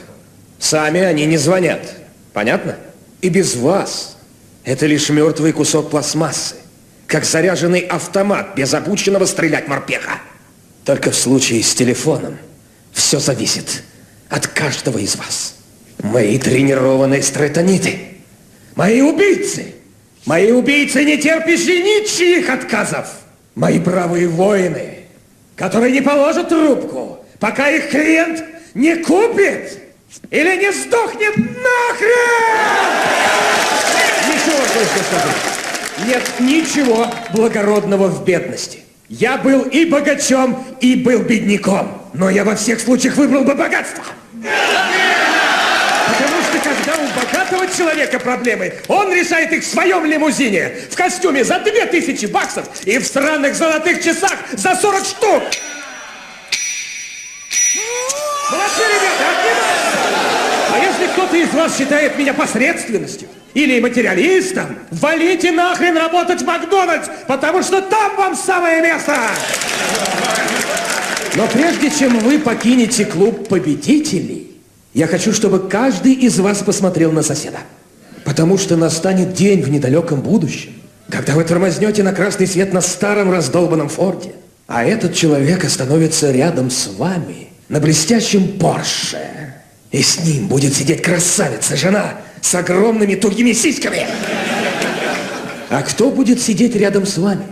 Сами 0.58 1.00
они 1.00 1.24
не 1.24 1.38
звонят. 1.38 1.80
Понятно? 2.34 2.76
И 3.22 3.30
без 3.30 3.56
вас 3.56 4.18
это 4.62 4.84
лишь 4.84 5.08
мертвый 5.08 5.52
кусок 5.52 5.88
пластмассы 5.88 6.56
как 7.10 7.24
заряженный 7.24 7.80
автомат 7.80 8.54
без 8.54 8.72
обученного 8.72 9.26
стрелять 9.26 9.66
морпеха. 9.66 10.20
Только 10.84 11.10
в 11.10 11.16
случае 11.16 11.62
с 11.62 11.74
телефоном 11.74 12.38
все 12.92 13.18
зависит 13.18 13.82
от 14.28 14.46
каждого 14.46 14.98
из 14.98 15.16
вас. 15.16 15.56
Мои 16.02 16.38
тренированные 16.38 17.22
стретониты, 17.22 17.98
мои 18.76 19.00
убийцы, 19.00 19.74
мои 20.24 20.52
убийцы, 20.52 21.04
не 21.04 21.18
терпящие 21.18 21.82
ничьих 21.82 22.48
отказов, 22.48 23.08
Мои 23.56 23.80
бравые 23.80 24.28
воины, 24.28 25.00
которые 25.56 25.92
не 25.92 26.00
положат 26.00 26.48
трубку, 26.48 27.18
пока 27.40 27.68
их 27.68 27.90
клиент 27.90 28.42
не 28.74 28.94
купит 28.96 29.80
или 30.30 30.56
не 30.56 30.72
сдохнет 30.72 31.36
нахрен! 31.36 32.06
Ничего 34.28 34.58
больше 34.58 35.04
сказать. 35.04 35.59
Нет 36.06 36.22
ничего 36.40 37.06
благородного 37.32 38.08
в 38.08 38.24
бедности. 38.24 38.80
Я 39.08 39.36
был 39.36 39.62
и 39.62 39.84
богачом, 39.84 40.64
и 40.80 40.94
был 40.94 41.20
бедняком. 41.20 42.00
Но 42.12 42.30
я 42.30 42.44
во 42.44 42.56
всех 42.56 42.80
случаях 42.80 43.16
выбрал 43.16 43.44
бы 43.44 43.54
богатство. 43.54 44.04
Потому 44.32 46.42
что 46.42 46.58
когда 46.62 46.94
у 46.94 47.20
богатого 47.20 47.66
человека 47.76 48.18
проблемы, 48.18 48.74
он 48.88 49.12
решает 49.12 49.52
их 49.52 49.62
в 49.62 49.66
своем 49.66 50.04
лимузине, 50.04 50.72
в 50.90 50.96
костюме 50.96 51.44
за 51.44 51.58
2000 51.58 52.26
баксов 52.26 52.66
и 52.84 52.98
в 52.98 53.06
странных 53.06 53.54
золотых 53.54 54.02
часах 54.02 54.36
за 54.52 54.74
40 54.74 55.04
штук. 55.04 55.42
Молодцы, 58.50 58.82
ребята, 58.82 59.24
отнимайте! 59.30 59.90
А 60.72 60.78
если 60.78 60.99
кто-то 61.12 61.36
из 61.36 61.52
вас 61.52 61.76
считает 61.76 62.18
меня 62.18 62.34
посредственностью 62.34 63.28
или 63.54 63.80
материалистом, 63.80 64.78
валите 64.90 65.52
нахрен 65.52 65.96
работать 65.96 66.42
в 66.42 66.46
Макдональдс, 66.46 67.08
потому 67.26 67.62
что 67.62 67.82
там 67.82 68.16
вам 68.16 68.36
самое 68.36 68.80
место! 68.82 69.16
Но 71.36 71.46
прежде 71.46 71.90
чем 71.90 72.18
вы 72.18 72.38
покинете 72.38 73.04
клуб 73.04 73.48
победителей, 73.48 74.50
я 74.94 75.06
хочу, 75.06 75.32
чтобы 75.32 75.68
каждый 75.68 76.12
из 76.12 76.38
вас 76.40 76.58
посмотрел 76.58 77.12
на 77.12 77.22
соседа. 77.22 77.58
Потому 78.24 78.58
что 78.58 78.76
настанет 78.76 79.32
день 79.32 79.62
в 79.62 79.70
недалеком 79.70 80.20
будущем, 80.20 80.72
когда 81.08 81.34
вы 81.34 81.44
тормознете 81.44 82.02
на 82.02 82.12
красный 82.12 82.46
свет 82.46 82.72
на 82.72 82.80
старом 82.80 83.30
раздолбанном 83.30 83.88
форде, 83.88 84.32
а 84.66 84.84
этот 84.84 85.14
человек 85.14 85.64
остановится 85.64 86.30
рядом 86.30 86.70
с 86.70 86.88
вами 86.88 87.48
на 87.68 87.80
блестящем 87.80 88.58
Порше. 88.58 89.39
И 89.92 90.02
с 90.02 90.20
ним 90.20 90.46
будет 90.46 90.74
сидеть 90.74 91.02
красавица, 91.02 91.76
жена 91.76 92.14
с 92.40 92.54
огромными 92.54 93.16
тугими 93.16 93.52
сиськами. 93.52 94.06
А 95.68 95.82
кто 95.82 96.10
будет 96.10 96.40
сидеть 96.40 96.76
рядом 96.76 97.06
с 97.06 97.18
вами? 97.18 97.44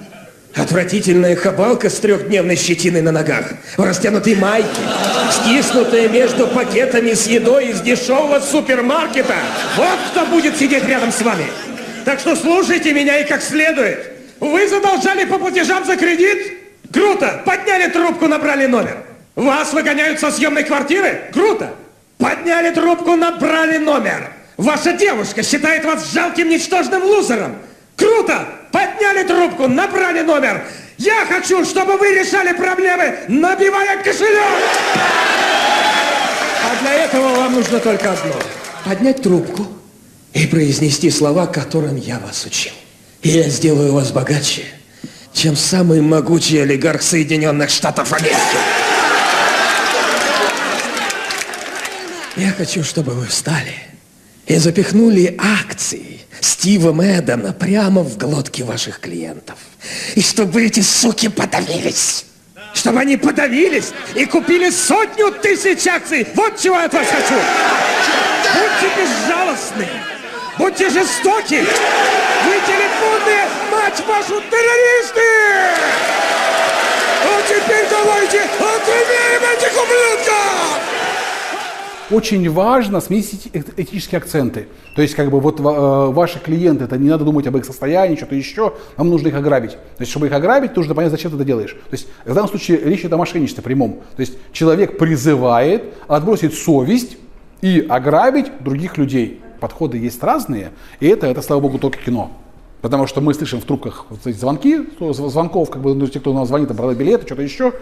Отвратительная 0.55 1.37
хабалка 1.37 1.91
с 1.91 1.95
трехдневной 1.99 2.57
щетиной 2.57 3.03
на 3.03 3.13
ногах, 3.13 3.53
в 3.77 3.83
растянутой 3.83 4.35
майке, 4.35 4.69
стиснутая 5.31 6.09
между 6.09 6.49
пакетами 6.49 7.13
с 7.13 7.27
едой 7.27 7.69
из 7.69 7.81
дешевого 7.81 8.41
супермаркета. 8.41 9.37
Вот 9.77 9.99
кто 10.11 10.27
будет 10.27 10.57
сидеть 10.57 10.85
рядом 10.85 11.13
с 11.13 11.23
вами. 11.23 11.45
Так 12.05 12.19
что 12.19 12.35
слушайте 12.35 12.93
меня 12.93 13.21
и 13.21 13.29
как 13.29 13.43
следует. 13.43 14.13
Вы 14.41 14.69
задолжали 14.69 15.25
по 15.27 15.39
платежам 15.39 15.85
за 15.85 15.97
кредит? 15.97 16.55
Круто! 16.93 17.43
Подняли 17.45 17.91
трубку, 17.91 18.27
набрали 18.27 18.67
номер. 18.67 18.99
Вас 19.37 19.73
выгоняют 19.73 20.19
со 20.19 20.31
съемной 20.31 20.65
квартиры? 20.65 21.23
Круто! 21.33 21.75
Подняли 22.19 22.75
трубку, 22.75 23.17
набрали 23.17 23.79
номер. 23.79 24.33
Ваша 24.57 24.93
девушка 24.93 25.43
считает 25.43 25.85
вас 25.85 26.13
жалким, 26.13 26.49
ничтожным 26.49 27.03
лузером. 27.05 27.57
Круто! 27.97 28.47
Подняли 28.73 29.23
трубку, 29.23 29.69
набрали 29.69 30.21
номер. 30.23 30.65
Я 30.99 31.25
хочу, 31.27 31.65
чтобы 31.65 31.97
вы 31.97 32.09
решали 32.19 32.53
проблемы, 32.53 33.21
набивая 33.29 34.03
кошелек. 34.03 34.43
А 36.65 36.83
для 36.83 36.93
этого 36.93 37.37
вам 37.37 37.55
нужно 37.55 37.79
только 37.79 38.13
одно. 38.13 38.35
Поднять 38.85 39.23
трубку 39.23 39.67
и 40.33 40.47
произнести 40.47 41.11
слова, 41.11 41.47
которым 41.47 41.97
я 41.97 42.19
вас 42.19 42.45
учил. 42.45 42.73
И 43.23 43.29
я 43.31 43.45
сделаю 43.45 43.95
вас 43.95 44.11
богаче, 44.11 44.65
чем 45.33 45.57
самый 45.57 46.01
могучий 46.01 46.59
олигарх 46.59 47.03
Соединенных 47.03 47.71
Штатов 47.71 48.13
Америки. 48.13 48.37
Я 52.39 52.53
хочу, 52.53 52.85
чтобы 52.85 53.15
вы 53.15 53.27
встали 53.27 53.75
и 54.47 54.57
запихнули 54.59 55.37
акции 55.39 56.21
Стива 56.41 56.93
Мэддена 56.93 57.53
прямо 57.53 58.03
в 58.03 58.17
глотки 58.17 58.63
ваших 58.63 59.01
клиентов. 59.01 59.57
И 60.15 60.23
чтобы 60.23 60.65
эти 60.65 60.79
суки 60.79 61.29
подавились. 61.29 62.27
Чтобы 62.75 63.01
они 63.01 63.17
подавились 63.17 63.91
и 64.15 64.25
купили 64.25 64.71
сотню 64.71 65.33
тысяч 65.33 65.85
акций. 65.89 66.29
Вот 66.37 66.57
чего 66.61 66.77
я 66.77 66.85
от 66.85 66.95
вас 66.95 67.09
хочу. 67.09 67.35
Будьте 68.55 68.95
безжалостны. 68.97 69.89
Будьте 70.59 70.91
жестоки. 70.91 71.65
Вы 72.45 72.55
телефонные, 72.67 73.49
мать 73.73 74.01
вашу, 74.07 74.41
террористы! 74.49 75.21
А 77.25 77.43
теперь 77.49 77.87
давайте 77.91 78.41
отымеем 78.43 79.57
этих 79.57 79.73
ублюдков! 79.73 80.38
Очень 82.11 82.49
важно 82.51 83.01
сместить 83.01 83.51
этические 83.77 84.19
акценты. 84.19 84.69
То 84.95 85.03
есть, 85.03 85.15
как 85.15 85.31
бы, 85.31 85.41
вот 85.41 85.61
э, 85.61 85.63
ваши 85.63 86.39
клиенты, 86.39 86.85
это 86.85 86.97
не 86.97 87.09
надо 87.09 87.25
думать 87.25 87.47
об 87.47 87.57
их 87.57 87.65
состоянии, 87.65 88.17
что-то 88.17 88.35
еще, 88.35 88.75
вам 88.97 89.11
нужно 89.11 89.29
их 89.29 89.35
ограбить. 89.35 89.73
То 89.73 90.01
есть, 90.01 90.11
чтобы 90.11 90.27
их 90.27 90.33
ограбить, 90.33 90.75
нужно 90.77 90.95
понять, 90.95 91.11
зачем 91.11 91.31
ты 91.31 91.37
это 91.37 91.45
делаешь. 91.45 91.73
То 91.73 91.93
есть, 91.93 92.09
в 92.25 92.35
данном 92.35 92.49
случае 92.49 92.79
речь 92.79 93.01
идет 93.01 93.13
о 93.13 93.17
мошенничестве 93.17 93.63
прямом. 93.63 94.01
То 94.17 94.21
есть, 94.21 94.39
человек 94.53 94.99
призывает 94.99 95.95
отбросить 96.07 96.55
совесть 96.55 97.17
и 97.61 97.85
ограбить 97.89 98.47
других 98.61 98.97
людей. 98.97 99.41
Подходы 99.61 99.99
есть 99.99 100.23
разные, 100.23 100.71
и 101.01 101.09
это, 101.09 101.27
это 101.27 101.43
слава 101.43 101.61
богу, 101.61 101.79
только 101.79 101.99
кино. 101.99 102.31
Потому 102.81 103.09
что 103.09 103.21
мы 103.21 103.35
слышим 103.35 103.61
в 103.61 103.65
трубках 103.65 104.07
вот 104.09 104.21
эти 104.25 104.37
звонки, 104.37 104.87
звонков, 105.01 105.71
как 105.71 105.83
бы, 105.83 105.95
ну, 105.95 106.07
те, 106.07 106.21
кто 106.21 106.33
нам 106.33 106.47
звонит, 106.47 106.69
там, 106.69 106.77
продать 106.77 106.97
билеты, 106.97 107.27
что-то 107.27 107.43
еще. 107.43 107.73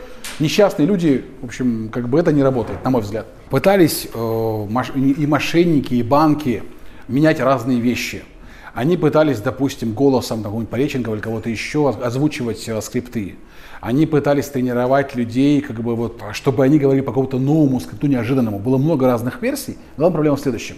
Несчастные 0.41 0.87
люди, 0.87 1.25
в 1.43 1.45
общем, 1.45 1.91
как 1.93 2.09
бы 2.09 2.19
это 2.19 2.33
не 2.33 2.43
работает, 2.43 2.83
на 2.83 2.91
мой 2.91 3.03
взгляд. 3.03 3.27
Пытались 3.51 4.09
э, 4.13 4.67
и 4.97 5.27
мошенники, 5.27 5.95
и 5.95 6.03
банки 6.03 6.63
менять 7.09 7.41
разные 7.41 7.79
вещи. 7.79 8.25
Они 8.73 8.97
пытались, 8.97 9.41
допустим, 9.41 9.93
голосом 9.93 10.43
какого-нибудь 10.43 10.71
Пореченкова 10.71 11.15
или 11.15 11.23
кого-то 11.23 11.51
еще 11.51 11.91
озвучивать 11.91 12.67
э, 12.67 12.81
скрипты. 12.81 13.37
Они 13.83 14.07
пытались 14.07 14.47
тренировать 14.49 15.15
людей, 15.15 15.61
как 15.61 15.81
бы 15.81 15.95
вот, 15.95 16.23
чтобы 16.33 16.65
они 16.65 16.79
говорили 16.79 17.05
по 17.05 17.13
какому-то 17.13 17.39
новому 17.39 17.81
скрипту 17.81 18.07
неожиданному. 18.07 18.59
Было 18.59 18.79
много 18.79 19.07
разных 19.07 19.43
версий. 19.43 19.77
Главная 19.99 20.15
проблема 20.15 20.37
в 20.39 20.41
следующем. 20.41 20.77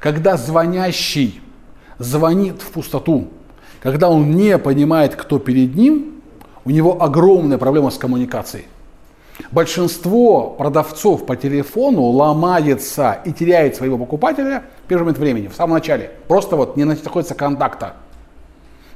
Когда 0.00 0.38
звонящий 0.38 1.40
звонит 1.98 2.62
в 2.62 2.70
пустоту, 2.70 3.28
когда 3.82 4.08
он 4.08 4.30
не 4.30 4.58
понимает, 4.58 5.16
кто 5.16 5.38
перед 5.38 5.74
ним, 5.74 6.22
у 6.64 6.70
него 6.70 7.02
огромная 7.02 7.58
проблема 7.58 7.90
с 7.90 7.98
коммуникацией. 7.98 8.66
Большинство 9.50 10.50
продавцов 10.50 11.26
по 11.26 11.36
телефону 11.36 12.02
ломается 12.02 13.18
и 13.24 13.32
теряет 13.32 13.74
своего 13.74 13.98
покупателя 13.98 14.62
в 14.84 14.88
первый 14.88 15.04
момент 15.04 15.18
времени, 15.18 15.48
в 15.48 15.54
самом 15.54 15.74
начале. 15.74 16.12
Просто 16.28 16.54
вот 16.54 16.76
не 16.76 16.84
находится 16.84 17.34
контакта. 17.34 17.94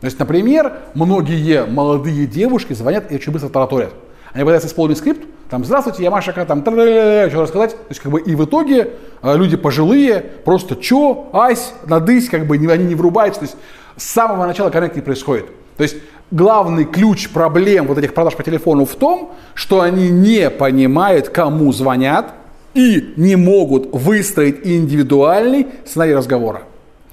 То 0.01 0.07
есть, 0.07 0.19
например, 0.19 0.75
многие 0.95 1.65
молодые 1.65 2.27
девушки 2.27 2.75
звонят 2.75 3.11
и 3.11 3.17
очень 3.17 3.33
быстро 3.33 3.49
тараторят. 3.49 3.95
Они 4.35 4.45
пытаются 4.45 4.69
исполнить 4.69 4.99
скрипт, 4.99 5.27
там, 5.49 5.65
здравствуйте, 5.65 6.03
я 6.03 6.11
Машака, 6.11 6.45
там, 6.45 6.63
что 6.63 7.43
рассказать. 7.43 7.71
То 7.71 7.87
есть, 7.89 8.01
как 8.01 8.11
бы, 8.11 8.21
и 8.21 8.35
в 8.35 8.45
итоге 8.45 8.91
э, 9.23 9.37
люди 9.37 9.57
пожилые, 9.57 10.21
просто 10.45 10.75
чё, 10.75 11.29
ась, 11.33 11.73
надысь, 11.87 12.29
как 12.29 12.47
бы, 12.47 12.57
они 12.57 12.85
не 12.85 12.95
врубаются. 12.97 13.41
То 13.41 13.47
есть, 13.47 13.57
с 13.97 14.05
самого 14.05 14.47
начала 14.47 14.71
коннект 14.71 14.97
не 14.97 15.03
происходит. 15.03 15.47
То 15.77 15.83
есть 15.83 15.97
главный 16.31 16.85
ключ 16.85 17.29
проблем 17.29 17.87
вот 17.87 17.99
этих 17.99 18.15
продаж 18.15 18.35
по 18.35 18.43
телефону 18.43 18.85
в 18.85 18.95
том, 18.97 19.33
что 19.55 19.81
они 19.81 20.11
не 20.11 20.51
понимают, 20.51 21.29
кому 21.29 21.73
звонят 21.73 22.35
и 22.75 23.15
не 23.17 23.37
могут 23.37 23.93
выстроить 23.93 24.67
индивидуальный 24.67 25.67
сценарий 25.85 26.15
разговора. 26.15 26.63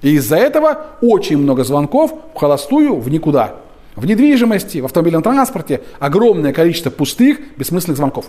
И 0.02 0.16
из-за 0.16 0.36
этого 0.36 0.88
очень 1.02 1.38
много 1.38 1.64
звонков 1.64 2.14
в 2.34 2.38
холостую, 2.38 2.98
в 2.98 3.10
никуда. 3.10 3.56
В 3.96 4.06
недвижимости, 4.06 4.80
в 4.80 4.86
автомобильном 4.86 5.24
транспорте 5.24 5.82
огромное 6.00 6.52
количество 6.52 6.90
пустых, 6.90 7.40
бессмысленных 7.58 7.98
звонков. 7.98 8.26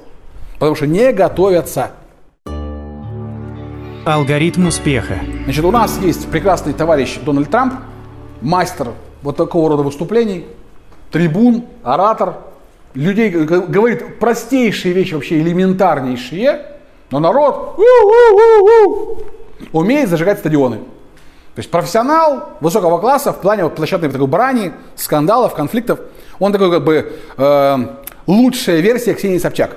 Потому 0.54 0.76
что 0.76 0.86
не 0.86 1.12
готовятся. 1.12 1.90
Алгоритм 4.04 4.68
успеха. 4.68 5.18
Значит, 5.44 5.64
у 5.64 5.70
нас 5.70 5.98
есть 6.00 6.28
прекрасный 6.28 6.74
товарищ 6.74 7.18
Дональд 7.24 7.50
Трамп, 7.50 7.74
мастер 8.44 8.92
вот 9.22 9.36
такого 9.36 9.70
рода 9.70 9.82
выступлений, 9.82 10.46
трибун, 11.10 11.64
оратор, 11.82 12.36
людей 12.94 13.30
говорит 13.30 14.18
простейшие 14.18 14.94
вещи, 14.94 15.14
вообще 15.14 15.40
элементарнейшие, 15.40 16.66
но 17.10 17.20
народ 17.20 17.78
умеет 19.72 20.08
зажигать 20.08 20.38
стадионы. 20.38 20.76
То 20.76 21.60
есть 21.60 21.70
профессионал 21.70 22.50
высокого 22.60 22.98
класса 22.98 23.32
в 23.32 23.40
плане 23.40 23.64
вот 23.64 23.76
площадной 23.76 24.10
такой 24.10 24.26
брани, 24.26 24.72
скандалов, 24.96 25.54
конфликтов. 25.54 26.00
Он 26.40 26.52
такой 26.52 26.70
как 26.70 26.84
бы 26.84 27.12
э, 27.36 27.76
лучшая 28.26 28.80
версия 28.80 29.14
Ксении 29.14 29.38
Собчак. 29.38 29.76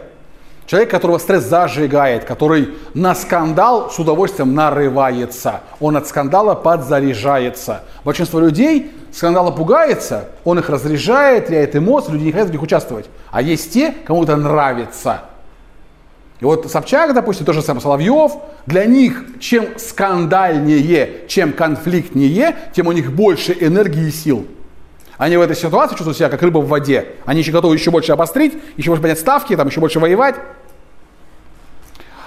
Человек, 0.68 0.92
которого 0.92 1.18
стресс 1.18 1.46
зажигает, 1.46 2.26
который 2.26 2.76
на 2.94 3.16
скандал 3.16 3.90
с 3.90 3.98
удовольствием 4.00 4.54
нарывается. 4.54 5.62
Он 5.80 5.96
от 5.96 6.08
скандала 6.08 6.56
подзаряжается. 6.56 7.84
Большинство 8.04 8.42
людей 8.42 8.92
скандала 9.14 9.52
пугается, 9.52 10.26
он 10.44 10.60
их 10.60 10.70
разряжает, 10.70 11.48
теряет 11.48 11.78
эмоции, 11.78 12.12
люди 12.12 12.26
не 12.26 12.32
хотят 12.34 12.50
в 12.50 12.52
них 12.52 12.62
участвовать. 12.62 13.06
А 13.32 13.42
есть 13.42 13.72
те, 13.72 13.94
кому 14.06 14.26
это 14.26 14.36
нравится. 14.36 15.22
И 16.42 16.46
вот 16.46 16.70
Собчак, 16.70 17.14
допустим, 17.14 17.46
тоже 17.46 17.62
самое 17.62 17.82
Соловьев, 17.82 18.34
для 18.66 18.84
них 18.84 19.24
чем 19.40 19.80
скандальнее, 19.80 21.28
чем 21.30 21.54
конфликтнее, 21.54 22.56
тем 22.76 22.88
у 22.88 22.92
них 22.92 23.14
больше 23.14 23.56
энергии 23.58 24.10
и 24.10 24.12
сил. 24.12 24.46
Они 25.18 25.36
в 25.36 25.42
этой 25.42 25.56
ситуации 25.56 25.96
чувствуют 25.96 26.18
себя 26.18 26.30
как 26.30 26.42
рыба 26.44 26.60
в 26.60 26.68
воде. 26.68 27.14
Они 27.26 27.40
еще 27.40 27.52
готовы 27.52 27.74
еще 27.74 27.90
больше 27.90 28.12
обострить, 28.12 28.54
еще 28.76 28.92
больше 28.92 29.02
поднять 29.02 29.20
ставки, 29.20 29.56
там 29.56 29.68
еще 29.68 29.80
больше 29.80 30.00
воевать. 30.00 30.36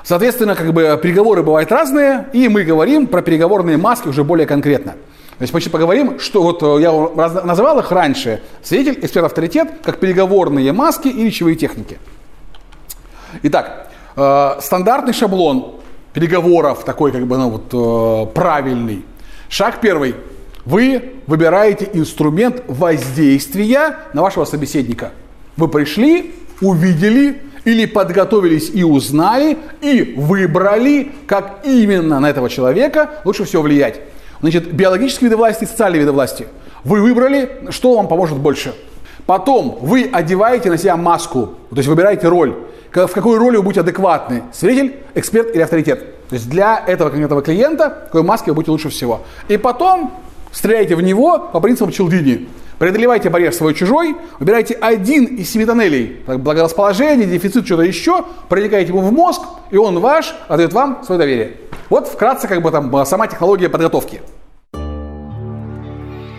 Соответственно, 0.05 0.55
как 0.55 0.73
бы 0.73 0.99
переговоры 1.03 1.43
бывают 1.43 1.71
разные, 1.71 2.27
и 2.33 2.49
мы 2.49 2.65
говорим 2.65 3.07
про 3.07 3.23
переговорные 3.23 3.77
маски 3.77 4.09
уже 4.09 4.25
более 4.25 4.47
конкретно. 4.47 4.93
То 5.41 5.43
есть 5.43 5.55
мы 5.55 5.61
поговорим, 5.71 6.21
что 6.21 6.43
вот 6.43 6.63
э, 6.63 6.83
я 6.83 6.93
называл 6.93 7.79
их 7.79 7.91
раньше, 7.91 8.43
свидетель, 8.63 9.03
эксперт, 9.03 9.25
авторитет, 9.25 9.71
как 9.83 9.99
переговорные 9.99 10.73
маски 10.73 11.09
и 11.09 11.25
речевые 11.25 11.57
техники. 11.57 11.99
Итак, 13.43 13.91
э, 14.17 14.51
стандартный 14.61 15.15
шаблон 15.15 15.77
переговоров, 16.13 16.85
такой 16.85 17.11
как 17.13 17.27
бы 17.27 17.39
ну, 17.39 17.49
вот, 17.51 17.73
э, 17.73 18.33
правильный. 18.35 19.05
Шаг 19.49 19.81
первый. 19.81 20.15
Вы 20.67 21.15
выбираете 21.27 21.89
инструмент 21.95 22.63
воздействия 22.69 23.97
на 24.13 24.21
вашего 24.21 24.45
собеседника. 24.45 25.13
Вы 25.57 25.69
пришли, 25.69 26.35
увидели 26.61 27.41
или 27.65 27.87
подготовились 27.87 28.71
и 28.73 28.83
узнали, 28.83 29.59
и 29.81 30.15
выбрали, 30.17 31.13
как 31.27 31.61
именно 31.65 32.21
на 32.21 32.31
этого 32.31 32.49
человека 32.49 33.11
лучше 33.25 33.45
всего 33.45 33.63
влиять. 33.63 34.01
Значит, 34.41 34.73
биологические 34.73 35.29
виды 35.29 35.37
власти 35.37 35.65
социальные 35.65 36.01
виды 36.01 36.13
власти. 36.13 36.47
Вы 36.85 37.03
выбрали, 37.03 37.69
что 37.71 37.97
вам 37.97 38.09
поможет 38.09 38.39
больше. 38.39 38.75
Потом 39.27 39.79
вы 39.81 40.09
одеваете 40.11 40.71
на 40.71 40.79
себя 40.79 40.97
маску, 40.97 41.55
то 41.71 41.77
есть 41.77 41.89
выбираете 41.89 42.29
роль. 42.29 42.55
В 42.93 43.09
какой 43.09 43.39
роли 43.39 43.57
вы 43.59 43.63
будете 43.63 43.81
адекватны? 43.81 44.43
Свидетель, 44.53 44.97
эксперт 45.15 45.55
или 45.55 45.63
авторитет? 45.63 46.29
То 46.29 46.35
есть 46.35 46.49
для 46.49 46.83
этого 46.87 47.11
конкретного 47.11 47.43
клиента 47.43 48.05
какой 48.07 48.23
маски 48.23 48.49
вы 48.49 48.55
будете 48.55 48.71
лучше 48.73 48.89
всего. 48.89 49.21
И 49.49 49.57
потом 49.57 50.13
Стреляйте 50.53 50.97
в 50.97 51.01
него 51.01 51.39
по 51.39 51.61
принципу 51.61 51.91
Челдини. 51.93 52.49
Преодолевайте 52.81 53.29
барьер 53.29 53.53
свой-чужой, 53.53 54.17
выбирайте 54.39 54.73
один 54.73 55.27
из 55.27 55.51
семи 55.51 55.67
тоннелей, 55.67 56.23
благорасположение, 56.27 57.27
дефицит, 57.27 57.67
что-то 57.67 57.83
еще, 57.83 58.25
проникаете 58.49 58.89
ему 58.89 59.03
в 59.03 59.13
мозг, 59.13 59.43
и 59.71 59.77
он 59.77 59.99
ваш, 59.99 60.35
отдает 60.49 60.73
вам 60.73 61.05
свое 61.05 61.19
доверие. 61.19 61.57
Вот 61.91 62.09
вкратце 62.09 62.49
как 62.49 62.63
бы 62.63 62.71
там 62.71 63.05
сама 63.05 63.27
технология 63.27 63.69
подготовки. 63.69 64.23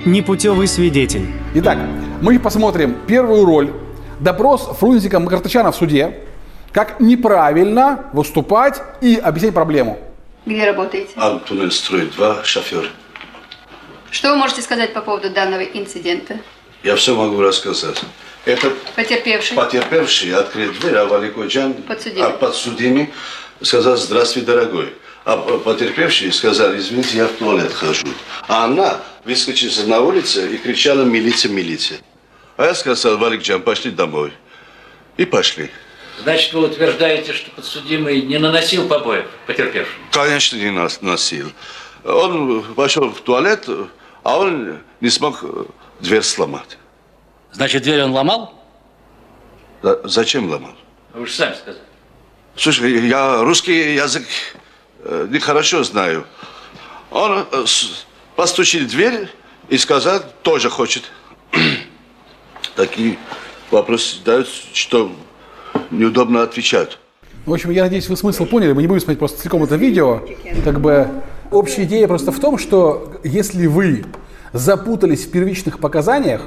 Непутевый 0.04 0.68
свидетель. 0.68 1.28
Итак, 1.54 1.78
мы 2.24 2.40
посмотрим 2.40 2.96
первую 3.06 3.46
роль. 3.46 3.72
Допрос 4.20 4.68
Фрунзика 4.80 5.20
Макартычана 5.20 5.72
в 5.72 5.76
суде. 5.76 6.22
Как 6.72 7.00
неправильно 7.00 8.06
выступать 8.14 8.82
и 9.00 9.16
объяснять 9.16 9.54
проблему. 9.54 10.00
Где 10.48 10.66
работаете? 10.66 11.12
Антунель 11.18 11.72
строит 11.72 12.16
два 12.16 12.44
шофера. 12.44 12.88
Что 14.12 14.32
вы 14.32 14.36
можете 14.36 14.62
сказать 14.62 14.94
по 14.94 15.02
поводу 15.02 15.30
данного 15.30 15.62
инцидента? 15.64 16.40
Я 16.84 16.96
все 16.96 17.16
могу 17.16 17.42
рассказать. 17.42 18.02
Этот 18.46 18.78
Потерпевший. 18.96 19.56
потерпевший 19.56 20.34
открыл 20.34 20.72
дверь, 20.74 20.96
а 20.96 21.06
Валикоджан, 21.06 21.74
Подсудимый. 21.74 22.28
а 22.28 22.32
подсудимый 22.32 23.10
сказал 23.62 23.96
«Здравствуй, 23.98 24.44
дорогой». 24.44 24.94
А 25.24 25.38
потерпевший 25.38 26.34
сказал 26.34 26.76
«Извините, 26.76 27.18
я 27.18 27.28
в 27.28 27.34
туалет 27.34 27.72
хожу». 27.72 28.08
А 28.48 28.66
она 28.66 29.00
выскочила 29.24 29.86
на 29.86 30.02
улице 30.02 30.54
и 30.54 30.58
кричала 30.58 31.04
«Милиция, 31.04 31.52
милиция». 31.52 32.00
А 32.58 32.66
я 32.66 32.76
сказал 32.76 33.18
«Валикджан, 33.18 33.62
пошли 33.62 33.92
домой». 33.92 34.34
И 35.18 35.26
пошли. 35.26 35.70
Значит, 36.24 36.54
вы 36.54 36.66
утверждаете, 36.66 37.34
что 37.34 37.52
подсудимый 37.52 38.22
не 38.24 38.40
наносил 38.40 38.88
побоев 38.88 39.26
потерпевшему? 39.46 40.04
Конечно, 40.12 40.58
не 40.58 40.72
нас 40.72 41.02
носил. 41.02 41.52
Он 42.04 42.64
пошел 42.76 43.10
в 43.12 43.22
туалет, 43.22 43.68
а 44.24 44.40
он 44.40 44.80
не 45.02 45.10
смог 45.10 45.40
э, 45.44 45.66
дверь 46.00 46.24
сломать. 46.24 46.78
Значит, 47.52 47.84
дверь 47.84 48.04
он 48.04 48.12
ломал? 48.12 48.54
За- 49.82 50.02
Зачем 50.08 50.50
ломал? 50.50 50.74
Вы 51.14 51.26
же 51.26 51.34
сами 51.34 51.54
сказали. 51.56 51.82
Слушай, 52.56 53.08
я 53.08 53.42
русский 53.44 53.96
язык 53.96 54.26
э, 55.04 55.28
нехорошо 55.30 55.84
знаю. 55.84 56.26
Он 57.10 57.46
э, 57.52 57.66
постучил 58.36 58.86
в 58.86 58.90
дверь 58.90 59.30
и 59.70 59.78
сказал, 59.78 60.22
тоже 60.44 60.70
хочет. 60.70 61.04
Такие 62.76 63.18
вопросы 63.70 64.18
дают, 64.24 64.48
что 64.74 65.12
неудобно 65.90 66.44
отвечать. 66.44 66.98
В 67.46 67.54
общем, 67.54 67.72
я 67.72 67.84
надеюсь, 67.84 68.08
вы 68.08 68.16
смысл 68.16 68.46
поняли. 68.46 68.74
Мы 68.74 68.82
не 68.84 68.88
будем 68.88 69.02
смотреть 69.02 69.20
просто 69.20 69.40
целиком 69.40 69.64
это 69.64 69.76
видео. 69.76 70.22
Как 70.64 70.80
бы 70.80 71.10
общая 71.52 71.84
идея 71.84 72.08
просто 72.08 72.32
в 72.32 72.40
том, 72.40 72.58
что 72.58 73.14
если 73.24 73.68
вы 73.68 74.06
запутались 74.54 75.26
в 75.26 75.32
первичных 75.32 75.80
показаниях, 75.80 76.42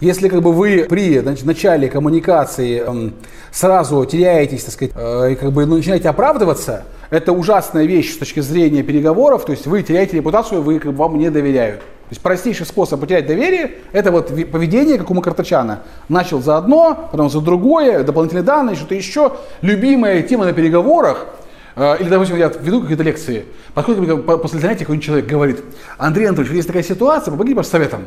если 0.00 0.28
как 0.28 0.42
бы 0.42 0.52
вы 0.52 0.86
при 0.88 1.18
значит, 1.18 1.44
начале 1.44 1.88
коммуникации 1.88 2.80
эм, 2.80 3.14
сразу 3.52 4.04
теряетесь, 4.04 4.64
так 4.64 4.74
сказать, 4.74 4.92
э, 4.96 5.32
и 5.32 5.34
как 5.36 5.52
бы 5.52 5.64
ну, 5.64 5.76
начинаете 5.76 6.08
оправдываться, 6.08 6.84
это 7.10 7.32
ужасная 7.32 7.84
вещь 7.84 8.14
с 8.14 8.18
точки 8.18 8.40
зрения 8.40 8.82
переговоров, 8.82 9.44
то 9.44 9.52
есть 9.52 9.66
вы 9.66 9.82
теряете 9.82 10.16
репутацию, 10.16 10.62
вы 10.62 10.78
как 10.80 10.92
бы 10.92 10.98
вам 10.98 11.18
не 11.18 11.30
доверяют. 11.30 11.80
То 11.80 12.14
есть 12.14 12.22
простейший 12.22 12.66
способ 12.66 13.00
потерять 13.00 13.26
доверие– 13.26 13.76
это 13.92 14.10
вот 14.10 14.28
поведение, 14.50 14.98
как 14.98 15.10
у 15.10 15.14
Макартачана. 15.14 15.82
Начал 16.08 16.42
за 16.42 16.58
одно, 16.58 17.08
потом 17.10 17.30
за 17.30 17.40
другое, 17.40 18.02
дополнительные 18.02 18.42
данные, 18.42 18.76
что-то 18.76 18.94
еще. 18.94 19.32
Любимая 19.62 20.20
тема 20.22 20.44
на 20.44 20.52
переговорах 20.52 21.26
или, 21.76 22.08
допустим, 22.08 22.36
я 22.36 22.48
веду 22.48 22.82
какие-то 22.82 23.02
лекции, 23.02 23.46
подходит 23.74 24.26
после 24.26 24.60
занятия 24.60 24.80
какой-нибудь 24.80 25.06
человек, 25.06 25.26
говорит, 25.26 25.64
Андрей 25.96 26.26
Анатольевич, 26.26 26.54
есть 26.56 26.68
такая 26.68 26.82
ситуация, 26.82 27.32
помоги, 27.32 27.54
пожалуйста, 27.54 27.76
советом. 27.78 28.04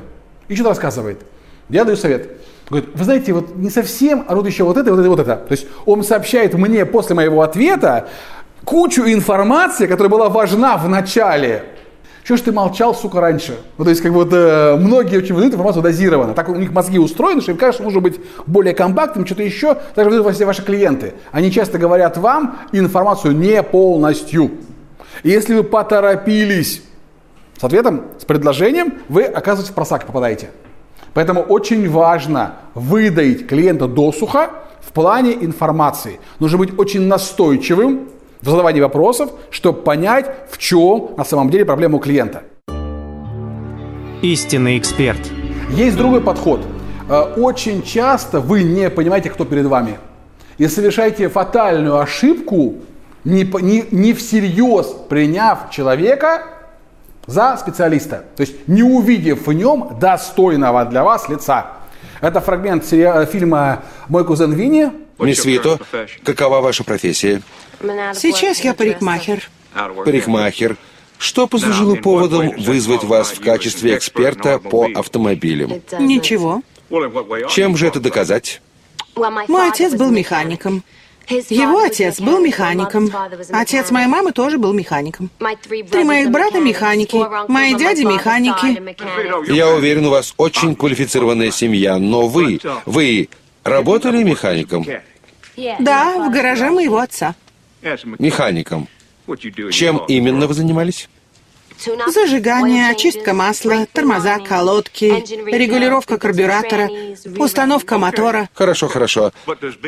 И 0.47 0.55
что-то 0.55 0.69
рассказывает. 0.69 1.25
Я 1.69 1.83
даю 1.83 1.97
совет. 1.97 2.29
Говорит, 2.69 2.89
вы 2.93 3.03
знаете, 3.03 3.33
вот 3.33 3.55
не 3.55 3.69
совсем, 3.69 4.25
а 4.27 4.35
вот 4.35 4.45
еще 4.45 4.63
вот 4.63 4.77
это, 4.77 4.91
вот 4.91 4.99
это, 4.99 5.09
вот 5.09 5.19
это. 5.19 5.35
То 5.35 5.51
есть 5.51 5.67
он 5.85 6.03
сообщает 6.03 6.53
мне 6.53 6.85
после 6.85 7.15
моего 7.15 7.41
ответа 7.41 8.07
кучу 8.63 9.03
информации, 9.03 9.87
которая 9.87 10.09
была 10.09 10.29
важна 10.29 10.77
в 10.77 10.87
начале. 10.87 11.63
Чего 12.25 12.37
ж 12.39 12.41
ты 12.41 12.51
молчал, 12.51 12.95
сука, 12.95 13.21
раньше? 13.21 13.55
Ну, 13.77 13.83
то 13.83 13.91
есть, 13.91 14.01
как 14.01 14.11
вот, 14.11 14.33
э, 14.33 14.77
многие 14.77 15.17
очень 15.17 15.35
выдают 15.35 15.53
информацию 15.53 15.83
дозированно. 15.83 16.33
Так 16.33 16.49
у 16.49 16.55
них 16.55 16.71
мозги 16.71 16.97
устроены, 16.97 17.39
что 17.39 17.51
им 17.51 17.57
кажется, 17.59 17.83
нужно 17.83 18.01
быть 18.01 18.19
более 18.47 18.73
компактным, 18.73 19.27
что-то 19.27 19.43
еще. 19.43 19.77
Так 19.93 20.05
же 20.05 20.09
выдают 20.09 20.35
все 20.35 20.45
ваши 20.45 20.63
клиенты. 20.63 21.13
Они 21.31 21.51
часто 21.51 21.77
говорят 21.77 22.17
вам 22.17 22.57
информацию 22.71 23.35
не 23.35 23.61
полностью. 23.61 24.49
И 25.21 25.29
если 25.29 25.53
вы 25.53 25.63
поторопились 25.63 26.81
с 27.59 27.63
ответом, 27.63 28.05
с 28.19 28.25
предложением, 28.25 28.95
вы 29.07 29.25
оказываетесь 29.25 29.71
в 29.71 29.75
просак 29.75 30.07
попадаете. 30.07 30.49
Поэтому 31.13 31.41
очень 31.41 31.87
важно 31.87 32.55
выдаить 32.73 33.45
клиента 33.45 33.87
досуха 33.87 34.49
в 34.81 34.93
плане 34.93 35.33
информации. 35.33 36.19
Нужно 36.39 36.57
быть 36.57 36.79
очень 36.79 37.01
настойчивым 37.01 38.09
в 38.45 38.49
задавании 38.49 38.79
вопросов, 38.79 39.31
чтобы 39.49 39.81
понять, 39.81 40.29
в 40.49 40.59
чем 40.59 41.09
на 41.17 41.25
самом 41.25 41.49
деле 41.49 41.65
проблема 41.65 41.97
у 41.97 41.99
клиента. 41.99 42.43
Истинный 44.21 44.77
эксперт. 44.77 45.19
Есть 45.71 45.97
другой 45.97 46.21
подход. 46.21 46.61
Э, 47.09 47.33
Очень 47.37 47.81
часто 47.81 48.39
вы 48.39 48.63
не 48.63 48.89
понимаете, 48.89 49.31
кто 49.31 49.45
перед 49.45 49.65
вами. 49.65 49.97
И 50.59 50.67
совершаете 50.67 51.27
фатальную 51.27 51.97
ошибку, 51.97 52.75
не, 53.23 53.43
не, 53.61 53.85
не 53.91 54.13
всерьез 54.13 54.95
приняв 55.09 55.71
человека 55.71 56.43
за 57.25 57.57
специалиста. 57.57 58.25
То 58.35 58.41
есть 58.41 58.67
не 58.67 58.83
увидев 58.83 59.47
в 59.47 59.53
нем 59.53 59.97
достойного 59.99 60.85
для 60.85 61.03
вас 61.03 61.29
лица. 61.29 61.65
Это 62.21 62.41
фрагмент 62.41 62.85
фильма 62.85 63.79
«Мой 64.07 64.23
кузен 64.23 64.53
Винни». 64.53 65.04
Мисс 65.19 65.45
Вито, 65.45 65.79
какова 66.23 66.61
ваша 66.61 66.83
профессия? 66.83 67.41
Сейчас 68.13 68.59
я 68.61 68.73
парикмахер. 68.73 69.49
Парикмахер. 69.73 70.77
Что 71.17 71.47
послужило 71.47 71.95
поводом 71.95 72.51
вызвать 72.57 73.03
вас 73.03 73.31
в 73.31 73.41
качестве 73.41 73.95
эксперта 73.95 74.59
по 74.59 74.87
автомобилям? 74.93 75.81
Ничего. 75.99 76.61
Чем 77.49 77.77
же 77.77 77.87
это 77.87 77.99
доказать? 77.99 78.61
Мой 79.15 79.69
отец 79.69 79.93
был 79.93 80.11
механиком. 80.11 80.83
Его 81.27 81.79
отец 81.79 82.19
был 82.19 82.39
механиком. 82.39 83.09
Отец 83.51 83.89
моей 83.89 84.07
мамы 84.07 84.31
тоже 84.31 84.57
был 84.57 84.73
механиком. 84.73 85.31
Три 85.89 86.03
моих 86.03 86.29
брата 86.29 86.59
механики. 86.59 87.17
Мои 87.51 87.73
дяди 87.73 88.03
механики. 88.03 89.51
Я 89.51 89.69
уверен, 89.69 90.05
у 90.05 90.09
вас 90.11 90.33
очень 90.37 90.75
квалифицированная 90.75 91.51
семья, 91.51 91.97
но 91.97 92.27
вы, 92.27 92.59
вы 92.85 93.29
работали 93.65 94.23
механиком? 94.23 94.85
Да, 95.79 96.27
в 96.27 96.31
гараже 96.31 96.69
моего 96.69 96.99
отца. 96.99 97.35
Механиком. 98.19 98.87
Чем 99.71 100.01
именно 100.07 100.47
вы 100.47 100.53
занимались? 100.53 101.09
Зажигание, 102.07 102.89
очистка 102.89 103.33
масла, 103.33 103.85
тормоза, 103.91 104.39
колодки, 104.39 105.05
регулировка 105.51 106.17
карбюратора, 106.17 106.89
установка 107.37 107.97
мотора. 107.97 108.49
Хорошо, 108.53 108.87
хорошо. 108.87 109.33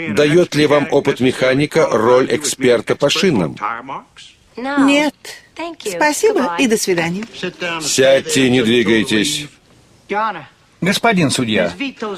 Дает 0.09 0.53
ли 0.55 0.67
вам 0.67 0.87
опыт 0.91 1.21
механика 1.21 1.87
роль 1.89 2.27
эксперта 2.29 2.95
по 2.95 3.09
шинам? 3.09 3.55
Нет. 4.57 5.15
Спасибо 5.85 6.55
и 6.59 6.67
до 6.67 6.77
свидания. 6.77 7.25
Сядьте, 7.81 8.49
не 8.49 8.61
двигайтесь. 8.63 9.47
Господин 10.79 11.31
судья, 11.31 11.71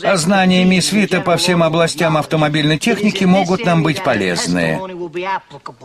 а 0.03 0.17
знания 0.17 0.65
мисс 0.65 0.91
Вита 0.91 1.21
по 1.21 1.37
всем 1.37 1.63
областям 1.63 2.17
автомобильной 2.17 2.77
техники 2.77 3.23
могут 3.23 3.63
нам 3.63 3.83
быть 3.83 4.03
полезны. 4.03 4.79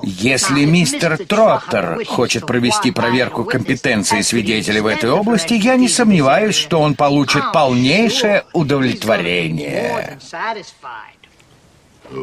Если 0.03 0.65
мистер 0.65 1.17
Троттер 1.19 2.05
хочет 2.05 2.47
провести 2.47 2.91
проверку 2.91 3.45
компетенции 3.45 4.23
свидетелей 4.23 4.81
в 4.81 4.87
этой 4.87 5.11
области, 5.11 5.55
я 5.55 5.77
не 5.77 5.89
сомневаюсь, 5.89 6.57
что 6.57 6.81
он 6.81 6.95
получит 6.95 7.53
полнейшее 7.53 8.45
удовлетворение. 8.53 10.19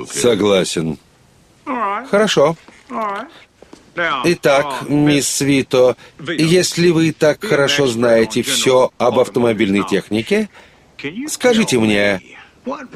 Согласен. 0.10 0.98
Хорошо. 1.66 2.58
Итак, 3.96 4.84
мисс 4.88 5.42
Вито, 5.42 5.98
если 6.20 6.90
вы 6.90 7.12
так 7.12 7.44
хорошо 7.44 7.88
знаете 7.88 8.42
все 8.42 8.92
об 8.98 9.20
автомобильной 9.20 9.84
технике, 9.86 10.50
скажите 11.28 11.78
мне, 11.80 12.22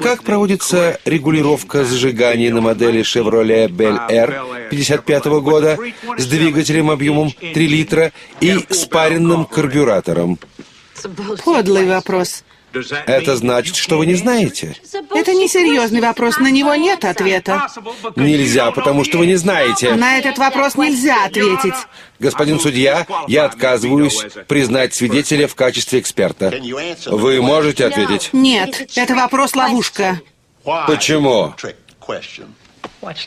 как 0.00 0.22
проводится 0.22 0.98
регулировка 1.04 1.84
зажигания 1.84 2.52
на 2.52 2.60
модели 2.60 3.00
Chevrolet 3.00 3.68
Bel 3.68 4.08
Air? 4.08 4.68
55 4.70 5.26
года 5.42 5.78
с 6.16 6.26
двигателем 6.26 6.90
объемом 6.90 7.30
3 7.30 7.66
литра 7.66 8.12
и 8.40 8.64
спаренным 8.70 9.44
карбюратором? 9.44 10.38
Подлый 11.44 11.86
вопрос. 11.86 12.44
Это 13.06 13.36
значит, 13.36 13.76
что 13.76 13.98
вы 13.98 14.06
не 14.06 14.14
знаете? 14.14 14.76
Это 15.14 15.34
несерьезный 15.34 16.00
вопрос, 16.00 16.38
на 16.38 16.50
него 16.50 16.74
нет 16.74 17.04
ответа. 17.04 17.68
Нельзя, 18.16 18.70
потому 18.70 19.04
что 19.04 19.18
вы 19.18 19.26
не 19.26 19.36
знаете. 19.36 19.94
На 19.94 20.18
этот 20.18 20.38
вопрос 20.38 20.76
нельзя 20.76 21.24
ответить. 21.24 21.74
Господин 22.18 22.58
судья, 22.60 23.06
я 23.28 23.44
отказываюсь 23.44 24.24
признать 24.48 24.94
свидетеля 24.94 25.48
в 25.48 25.54
качестве 25.54 26.00
эксперта. 26.00 26.52
Вы 27.06 27.42
можете 27.42 27.86
ответить? 27.86 28.30
Нет, 28.32 28.90
это 28.96 29.14
вопрос-ловушка. 29.14 30.20
Почему? 30.86 31.54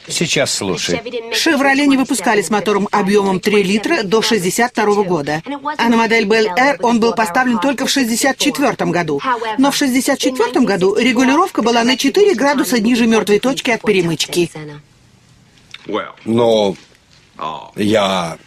Сейчас 0.07 0.53
слушай. 0.53 1.01
«Шевроле» 1.33 1.87
не 1.87 1.97
выпускали 1.97 2.41
с 2.41 2.49
мотором 2.49 2.87
объемом 2.91 3.39
3 3.39 3.63
литра 3.63 4.03
до 4.03 4.21
62 4.21 5.03
года. 5.03 5.41
А 5.77 5.89
на 5.89 5.97
модель 5.97 6.25
Bel 6.25 6.47
Air 6.57 6.77
он 6.81 6.99
был 6.99 7.13
поставлен 7.13 7.59
только 7.59 7.85
в 7.85 7.89
64 7.89 8.91
году. 8.91 9.21
Но 9.57 9.71
в 9.71 9.75
64 9.75 10.65
году 10.65 10.95
регулировка 10.95 11.61
была 11.61 11.83
на 11.83 11.97
4 11.97 12.35
градуса 12.35 12.79
ниже 12.79 13.07
мертвой 13.07 13.39
точки 13.39 13.71
от 13.71 13.81
перемычки. 13.81 14.51
Но 16.25 16.75
я 17.75 18.37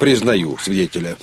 признаю 0.00 0.58
свидетеля. 0.58 1.16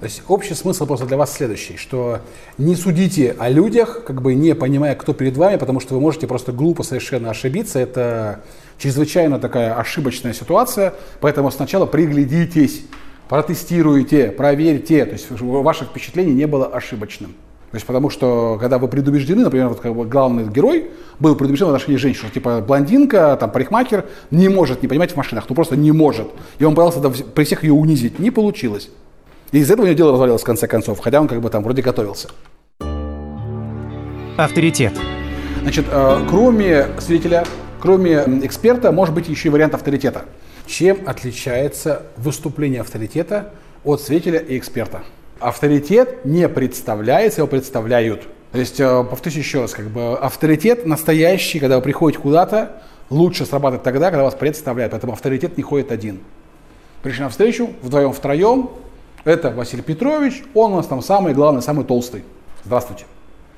То 0.00 0.04
есть 0.04 0.22
общий 0.28 0.52
смысл 0.52 0.86
просто 0.86 1.06
для 1.06 1.16
вас 1.16 1.32
следующий, 1.32 1.78
что 1.78 2.20
не 2.58 2.76
судите 2.76 3.34
о 3.38 3.48
людях, 3.48 4.04
как 4.04 4.20
бы 4.20 4.34
не 4.34 4.54
понимая, 4.54 4.94
кто 4.94 5.14
перед 5.14 5.38
вами, 5.38 5.56
потому 5.56 5.80
что 5.80 5.94
вы 5.94 6.00
можете 6.00 6.26
просто 6.26 6.52
глупо 6.52 6.82
совершенно 6.82 7.30
ошибиться. 7.30 7.78
Это 7.78 8.40
чрезвычайно 8.78 9.38
такая 9.38 9.74
ошибочная 9.74 10.34
ситуация, 10.34 10.92
поэтому 11.20 11.50
сначала 11.50 11.86
приглядитесь, 11.86 12.82
протестируйте, 13.30 14.30
проверьте, 14.30 15.06
то 15.06 15.12
есть 15.12 15.28
ваше 15.30 15.86
впечатление 15.86 16.34
не 16.34 16.46
было 16.46 16.66
ошибочным. 16.66 17.34
То 17.70 17.76
есть 17.76 17.86
потому 17.86 18.10
что, 18.10 18.58
когда 18.60 18.78
вы 18.78 18.88
предубеждены, 18.88 19.44
например, 19.44 19.68
вот 19.68 19.80
как 19.80 19.94
бы 19.94 20.04
главный 20.04 20.44
герой 20.44 20.90
был 21.18 21.36
предубежден 21.36 21.68
в 21.68 21.70
отношении 21.70 21.96
женщин, 21.96 22.20
что 22.20 22.30
типа 22.30 22.60
блондинка, 22.60 23.34
там 23.40 23.50
парикмахер 23.50 24.04
не 24.30 24.50
может 24.50 24.82
не 24.82 24.88
понимать 24.88 25.12
в 25.12 25.16
машинах, 25.16 25.46
ну 25.48 25.54
просто 25.54 25.74
не 25.74 25.90
может. 25.90 26.28
И 26.58 26.64
он 26.64 26.74
пытался 26.74 27.00
при 27.00 27.44
всех 27.44 27.64
ее 27.64 27.72
унизить, 27.72 28.18
не 28.18 28.30
получилось. 28.30 28.90
И 29.52 29.58
из 29.58 29.70
этого 29.70 29.84
у 29.84 29.86
него 29.86 29.96
дело 29.96 30.12
развалилось 30.12 30.42
в 30.42 30.44
конце 30.44 30.66
концов, 30.66 30.98
хотя 31.00 31.20
он 31.20 31.28
как 31.28 31.40
бы 31.40 31.50
там 31.50 31.62
вроде 31.62 31.82
готовился. 31.82 32.28
Авторитет. 34.36 34.92
Значит, 35.62 35.86
э, 35.90 36.26
кроме 36.28 36.88
свидетеля, 36.98 37.44
кроме 37.80 38.16
эксперта, 38.42 38.92
может 38.92 39.14
быть 39.14 39.28
еще 39.28 39.48
и 39.48 39.50
вариант 39.50 39.74
авторитета. 39.74 40.24
Чем 40.66 40.98
отличается 41.06 42.02
выступление 42.16 42.80
авторитета 42.80 43.52
от 43.84 44.00
свидетеля 44.00 44.40
и 44.40 44.58
эксперта? 44.58 45.02
Авторитет 45.38 46.24
не 46.24 46.48
представляется, 46.48 47.40
его 47.40 47.48
представляют. 47.48 48.22
То 48.52 48.58
есть, 48.58 48.80
э, 48.80 49.04
повторюсь 49.08 49.38
еще 49.38 49.62
раз, 49.62 49.72
как 49.72 49.86
бы 49.86 50.18
авторитет 50.18 50.86
настоящий, 50.86 51.58
когда 51.58 51.76
вы 51.76 51.82
приходите 51.82 52.20
куда-то, 52.20 52.82
лучше 53.10 53.46
срабатывает 53.46 53.84
тогда, 53.84 54.10
когда 54.10 54.24
вас 54.24 54.34
представляют. 54.34 54.92
Поэтому 54.92 55.12
авторитет 55.12 55.56
не 55.56 55.62
ходит 55.62 55.92
один. 55.92 56.20
Пришли 57.02 57.22
на 57.22 57.28
встречу, 57.28 57.70
вдвоем, 57.82 58.12
втроем, 58.12 58.70
это 59.26 59.50
Василий 59.50 59.82
Петрович, 59.82 60.44
он 60.54 60.72
у 60.72 60.76
нас 60.76 60.86
там 60.86 61.02
самый 61.02 61.34
главный, 61.34 61.60
самый 61.60 61.84
толстый. 61.84 62.22
Здравствуйте. 62.64 63.04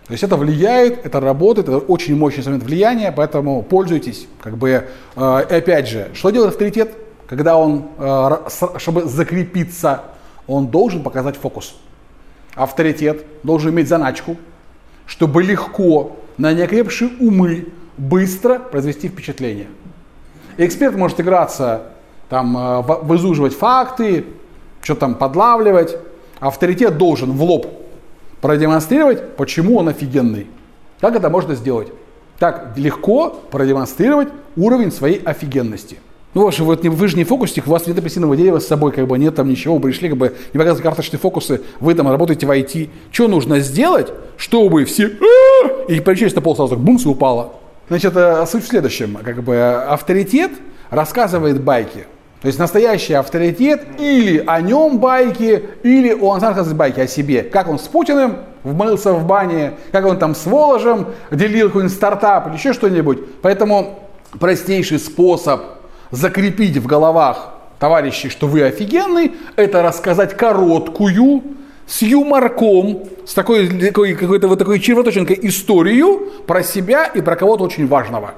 То 0.07 0.13
есть 0.13 0.25
это 0.25 0.37
влияет, 0.37 1.05
это 1.05 1.21
работает, 1.21 1.69
это 1.69 1.77
очень 1.77 2.17
мощный 2.17 2.39
инструмент 2.39 2.65
влияния, 2.65 3.13
поэтому 3.13 3.63
пользуйтесь. 3.63 4.27
Как 4.41 4.57
бы, 4.57 4.89
э, 5.17 5.47
и 5.51 5.55
опять 5.55 5.87
же, 5.87 6.09
что 6.15 6.31
делает 6.31 6.53
авторитет? 6.53 6.97
Когда 7.29 7.59
он, 7.59 7.89
э, 7.99 8.31
чтобы 8.79 9.05
закрепиться, 9.05 10.05
он 10.47 10.69
должен 10.69 11.03
показать 11.03 11.37
фокус. 11.37 11.77
Авторитет 12.55 13.27
должен 13.43 13.71
иметь 13.71 13.89
заначку, 13.89 14.39
чтобы 15.05 15.43
легко 15.43 16.17
на 16.39 16.55
неокрепшие 16.55 17.11
умы 17.21 17.67
быстро 17.99 18.59
произвести 18.59 19.09
впечатление. 19.09 19.67
Эксперт 20.57 20.97
может 20.97 21.21
играться, 21.21 21.83
там, 22.31 22.57
э, 22.57 22.81
вызуживать 23.03 23.55
факты, 23.55 24.25
что 24.83 24.95
там 24.95 25.15
подлавливать. 25.15 25.97
Авторитет 26.41 26.99
должен 26.99 27.33
в 27.33 27.43
лоб 27.43 27.67
продемонстрировать, 28.41 29.37
почему 29.37 29.79
он 29.79 29.89
офигенный. 29.89 30.47
Как 31.01 31.17
это 31.17 31.31
можно 31.31 31.55
сделать? 31.55 31.89
Так 32.39 32.75
легко 32.77 33.31
продемонстрировать 33.51 34.29
уровень 34.57 34.93
своей 34.93 35.21
офигенности. 35.23 35.99
Ну, 36.35 36.45
ваше, 36.45 36.63
вот, 36.63 36.85
вы 36.85 37.09
же 37.09 37.17
не 37.17 37.25
фокусник, 37.25 37.67
у 37.67 37.71
вас 37.71 37.87
нет 37.87 37.99
апельсинового 37.99 38.37
дерева 38.37 38.59
с 38.59 38.67
собой, 38.67 38.93
как 38.93 39.07
бы 39.07 39.19
нет 39.19 39.35
там 39.35 39.49
ничего, 39.49 39.77
вы 39.77 39.81
пришли, 39.81 40.11
как 40.11 40.19
бы 40.19 40.37
не 40.53 40.59
показываете 40.59 40.83
карточные 40.83 41.19
фокусы, 41.19 41.63
вы 41.81 41.95
там 41.95 42.09
работаете 42.09 42.47
в 42.47 42.51
IT. 42.51 42.91
Что 43.11 43.29
нужно 43.29 43.61
сделать, 43.61 44.13
чтобы 44.37 44.85
все 44.85 45.11
и 45.89 46.01
получилось 46.01 46.35
на 46.35 46.43
пол 46.43 46.55
сразу 46.55 46.77
бумс 46.77 47.07
и 47.07 47.09
упало. 47.09 47.55
Значит, 47.89 48.15
э, 48.15 48.45
суть 48.47 48.65
в 48.65 48.69
следующем. 48.69 49.19
Как 49.25 49.43
бы 49.43 49.59
авторитет 49.59 50.53
рассказывает 50.91 51.63
байки. 51.63 52.07
То 52.41 52.47
есть 52.47 52.59
настоящий 52.59 53.15
авторитет 53.15 53.85
или 53.99 54.43
о 54.47 54.61
нем 54.61 54.99
байки, 54.99 55.65
или 55.83 56.13
он 56.13 56.41
сам 56.41 56.55
байки 56.77 57.01
о 57.01 57.07
себе. 57.09 57.43
Как 57.43 57.69
он 57.69 57.79
с 57.79 57.89
Путиным 57.89 58.37
вмылся 58.63 59.13
в 59.13 59.27
бане, 59.27 59.75
как 59.91 60.07
он 60.07 60.19
там 60.19 60.35
с 60.35 60.47
Воложем 60.47 61.07
делил 61.33 61.67
какой-нибудь 61.69 61.97
стартап 61.97 62.47
или 62.49 62.55
еще 62.55 62.73
что-нибудь. 62.73 63.19
Поэтому 63.43 63.99
простейший 64.39 65.01
способ 65.01 65.63
закрепить 66.13 66.77
в 66.77 66.87
головах 66.87 67.55
товарищей, 67.81 68.29
что 68.29 68.47
вы 68.47 68.63
офигенный, 68.63 69.33
это 69.57 69.83
рассказать 69.83 70.37
короткую, 70.37 71.43
с 71.87 72.03
юморком, 72.03 73.05
с 73.27 73.35
такой, 73.35 73.67
такой 73.69 74.15
какой-то 74.15 74.47
вот 74.47 74.59
такой 74.59 74.79
червоточинкой 74.79 75.39
историю 75.43 76.31
про 76.47 76.63
себя 76.63 77.05
и 77.05 77.21
про 77.21 77.35
кого-то 77.35 77.65
очень 77.65 77.87
важного. 77.87 78.35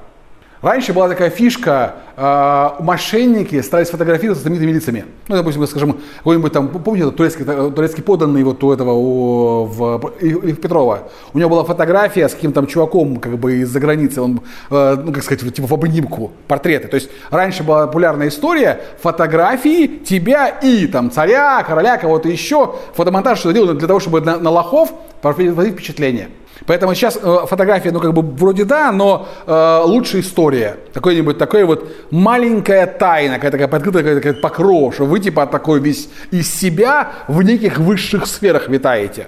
Раньше 0.61 0.93
была 0.93 1.09
такая 1.09 1.31
фишка, 1.31 1.95
э, 2.15 2.69
мошенники 2.81 3.59
старались 3.61 3.89
фотографироваться 3.89 4.41
с 4.41 4.43
знаменитыми 4.43 4.71
лицами. 4.71 5.05
Ну, 5.27 5.35
допустим, 5.35 5.65
скажем, 5.65 5.97
какой-нибудь 6.17 6.53
там, 6.53 6.67
помните, 6.67 7.09
турецкий, 7.09 7.45
турецкий 7.45 8.03
поданный 8.03 8.43
вот 8.43 8.63
у 8.63 8.71
этого, 8.71 8.91
у, 8.91 9.65
в, 9.65 9.97
в 9.97 10.55
Петрова. 10.55 11.09
У 11.33 11.39
него 11.39 11.49
была 11.49 11.63
фотография 11.63 12.29
с 12.29 12.35
каким-то 12.35 12.63
чуваком, 12.67 13.15
как 13.15 13.39
бы 13.39 13.61
из-за 13.61 13.79
границы, 13.79 14.21
он, 14.21 14.41
э, 14.69 14.97
ну, 15.03 15.11
как 15.11 15.23
сказать, 15.23 15.51
типа 15.51 15.67
в 15.67 15.73
обнимку, 15.73 16.31
портреты. 16.47 16.87
То 16.87 16.95
есть 16.95 17.09
раньше 17.31 17.63
была 17.63 17.87
популярная 17.87 18.27
история, 18.27 18.81
фотографии 19.01 19.87
тебя 19.87 20.47
и 20.47 20.85
там 20.85 21.09
царя, 21.09 21.63
короля, 21.63 21.97
кого-то 21.97 22.29
еще, 22.29 22.75
фотомонтаж 22.93 23.39
что 23.39 23.51
делают 23.51 23.79
для 23.79 23.87
того, 23.87 23.99
чтобы 23.99 24.21
на, 24.21 24.37
на 24.37 24.51
лохов 24.51 24.93
производить 25.23 25.73
впечатление. 25.73 26.29
Поэтому 26.65 26.93
сейчас 26.93 27.17
э, 27.21 27.37
фотография, 27.47 27.91
ну 27.91 27.99
как 27.99 28.13
бы 28.13 28.21
вроде 28.21 28.65
да, 28.65 28.91
но 28.91 29.27
э, 29.45 29.81
лучше 29.83 30.19
история. 30.19 30.77
Такой-нибудь 30.93 31.37
такой 31.37 31.63
вот 31.63 31.91
маленькая 32.11 32.85
тайна, 32.85 33.35
какая-то 33.35 33.57
такая 33.57 33.67
подкрытая 33.67 34.15
какая-то 34.15 34.39
покров, 34.39 34.93
что 34.93 35.05
вы 35.05 35.19
типа 35.19 35.47
такой 35.47 35.79
весь 35.79 36.09
из 36.29 36.53
себя 36.53 37.13
в 37.27 37.41
неких 37.41 37.79
высших 37.79 38.27
сферах 38.27 38.69
витаете. 38.69 39.27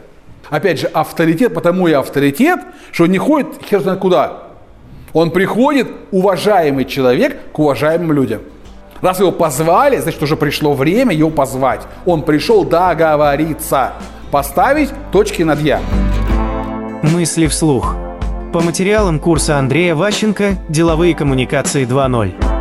Опять 0.49 0.79
же, 0.79 0.87
авторитет, 0.87 1.53
потому 1.53 1.87
и 1.87 1.93
авторитет, 1.93 2.59
что 2.91 3.07
не 3.07 3.17
ходит 3.17 3.63
хер 3.67 3.81
знает 3.81 3.99
куда. 3.99 4.43
Он 5.13 5.31
приходит, 5.31 5.87
уважаемый 6.11 6.85
человек, 6.85 7.37
к 7.51 7.59
уважаемым 7.59 8.13
людям. 8.13 8.41
Раз 9.01 9.19
его 9.19 9.31
позвали, 9.31 9.97
значит, 9.97 10.21
уже 10.23 10.35
пришло 10.37 10.73
время 10.73 11.13
его 11.13 11.29
позвать. 11.29 11.81
Он 12.05 12.23
пришел 12.23 12.63
договориться, 12.63 13.93
поставить 14.31 14.89
точки 15.11 15.43
над 15.43 15.59
«я». 15.59 15.81
Мысли 17.03 17.47
вслух. 17.47 17.97
По 18.53 18.61
материалам 18.61 19.19
курса 19.19 19.59
Андрея 19.59 19.93
Ващенко 19.93 20.55
«Деловые 20.69 21.13
коммуникации 21.13 21.85
2.0». 21.85 22.52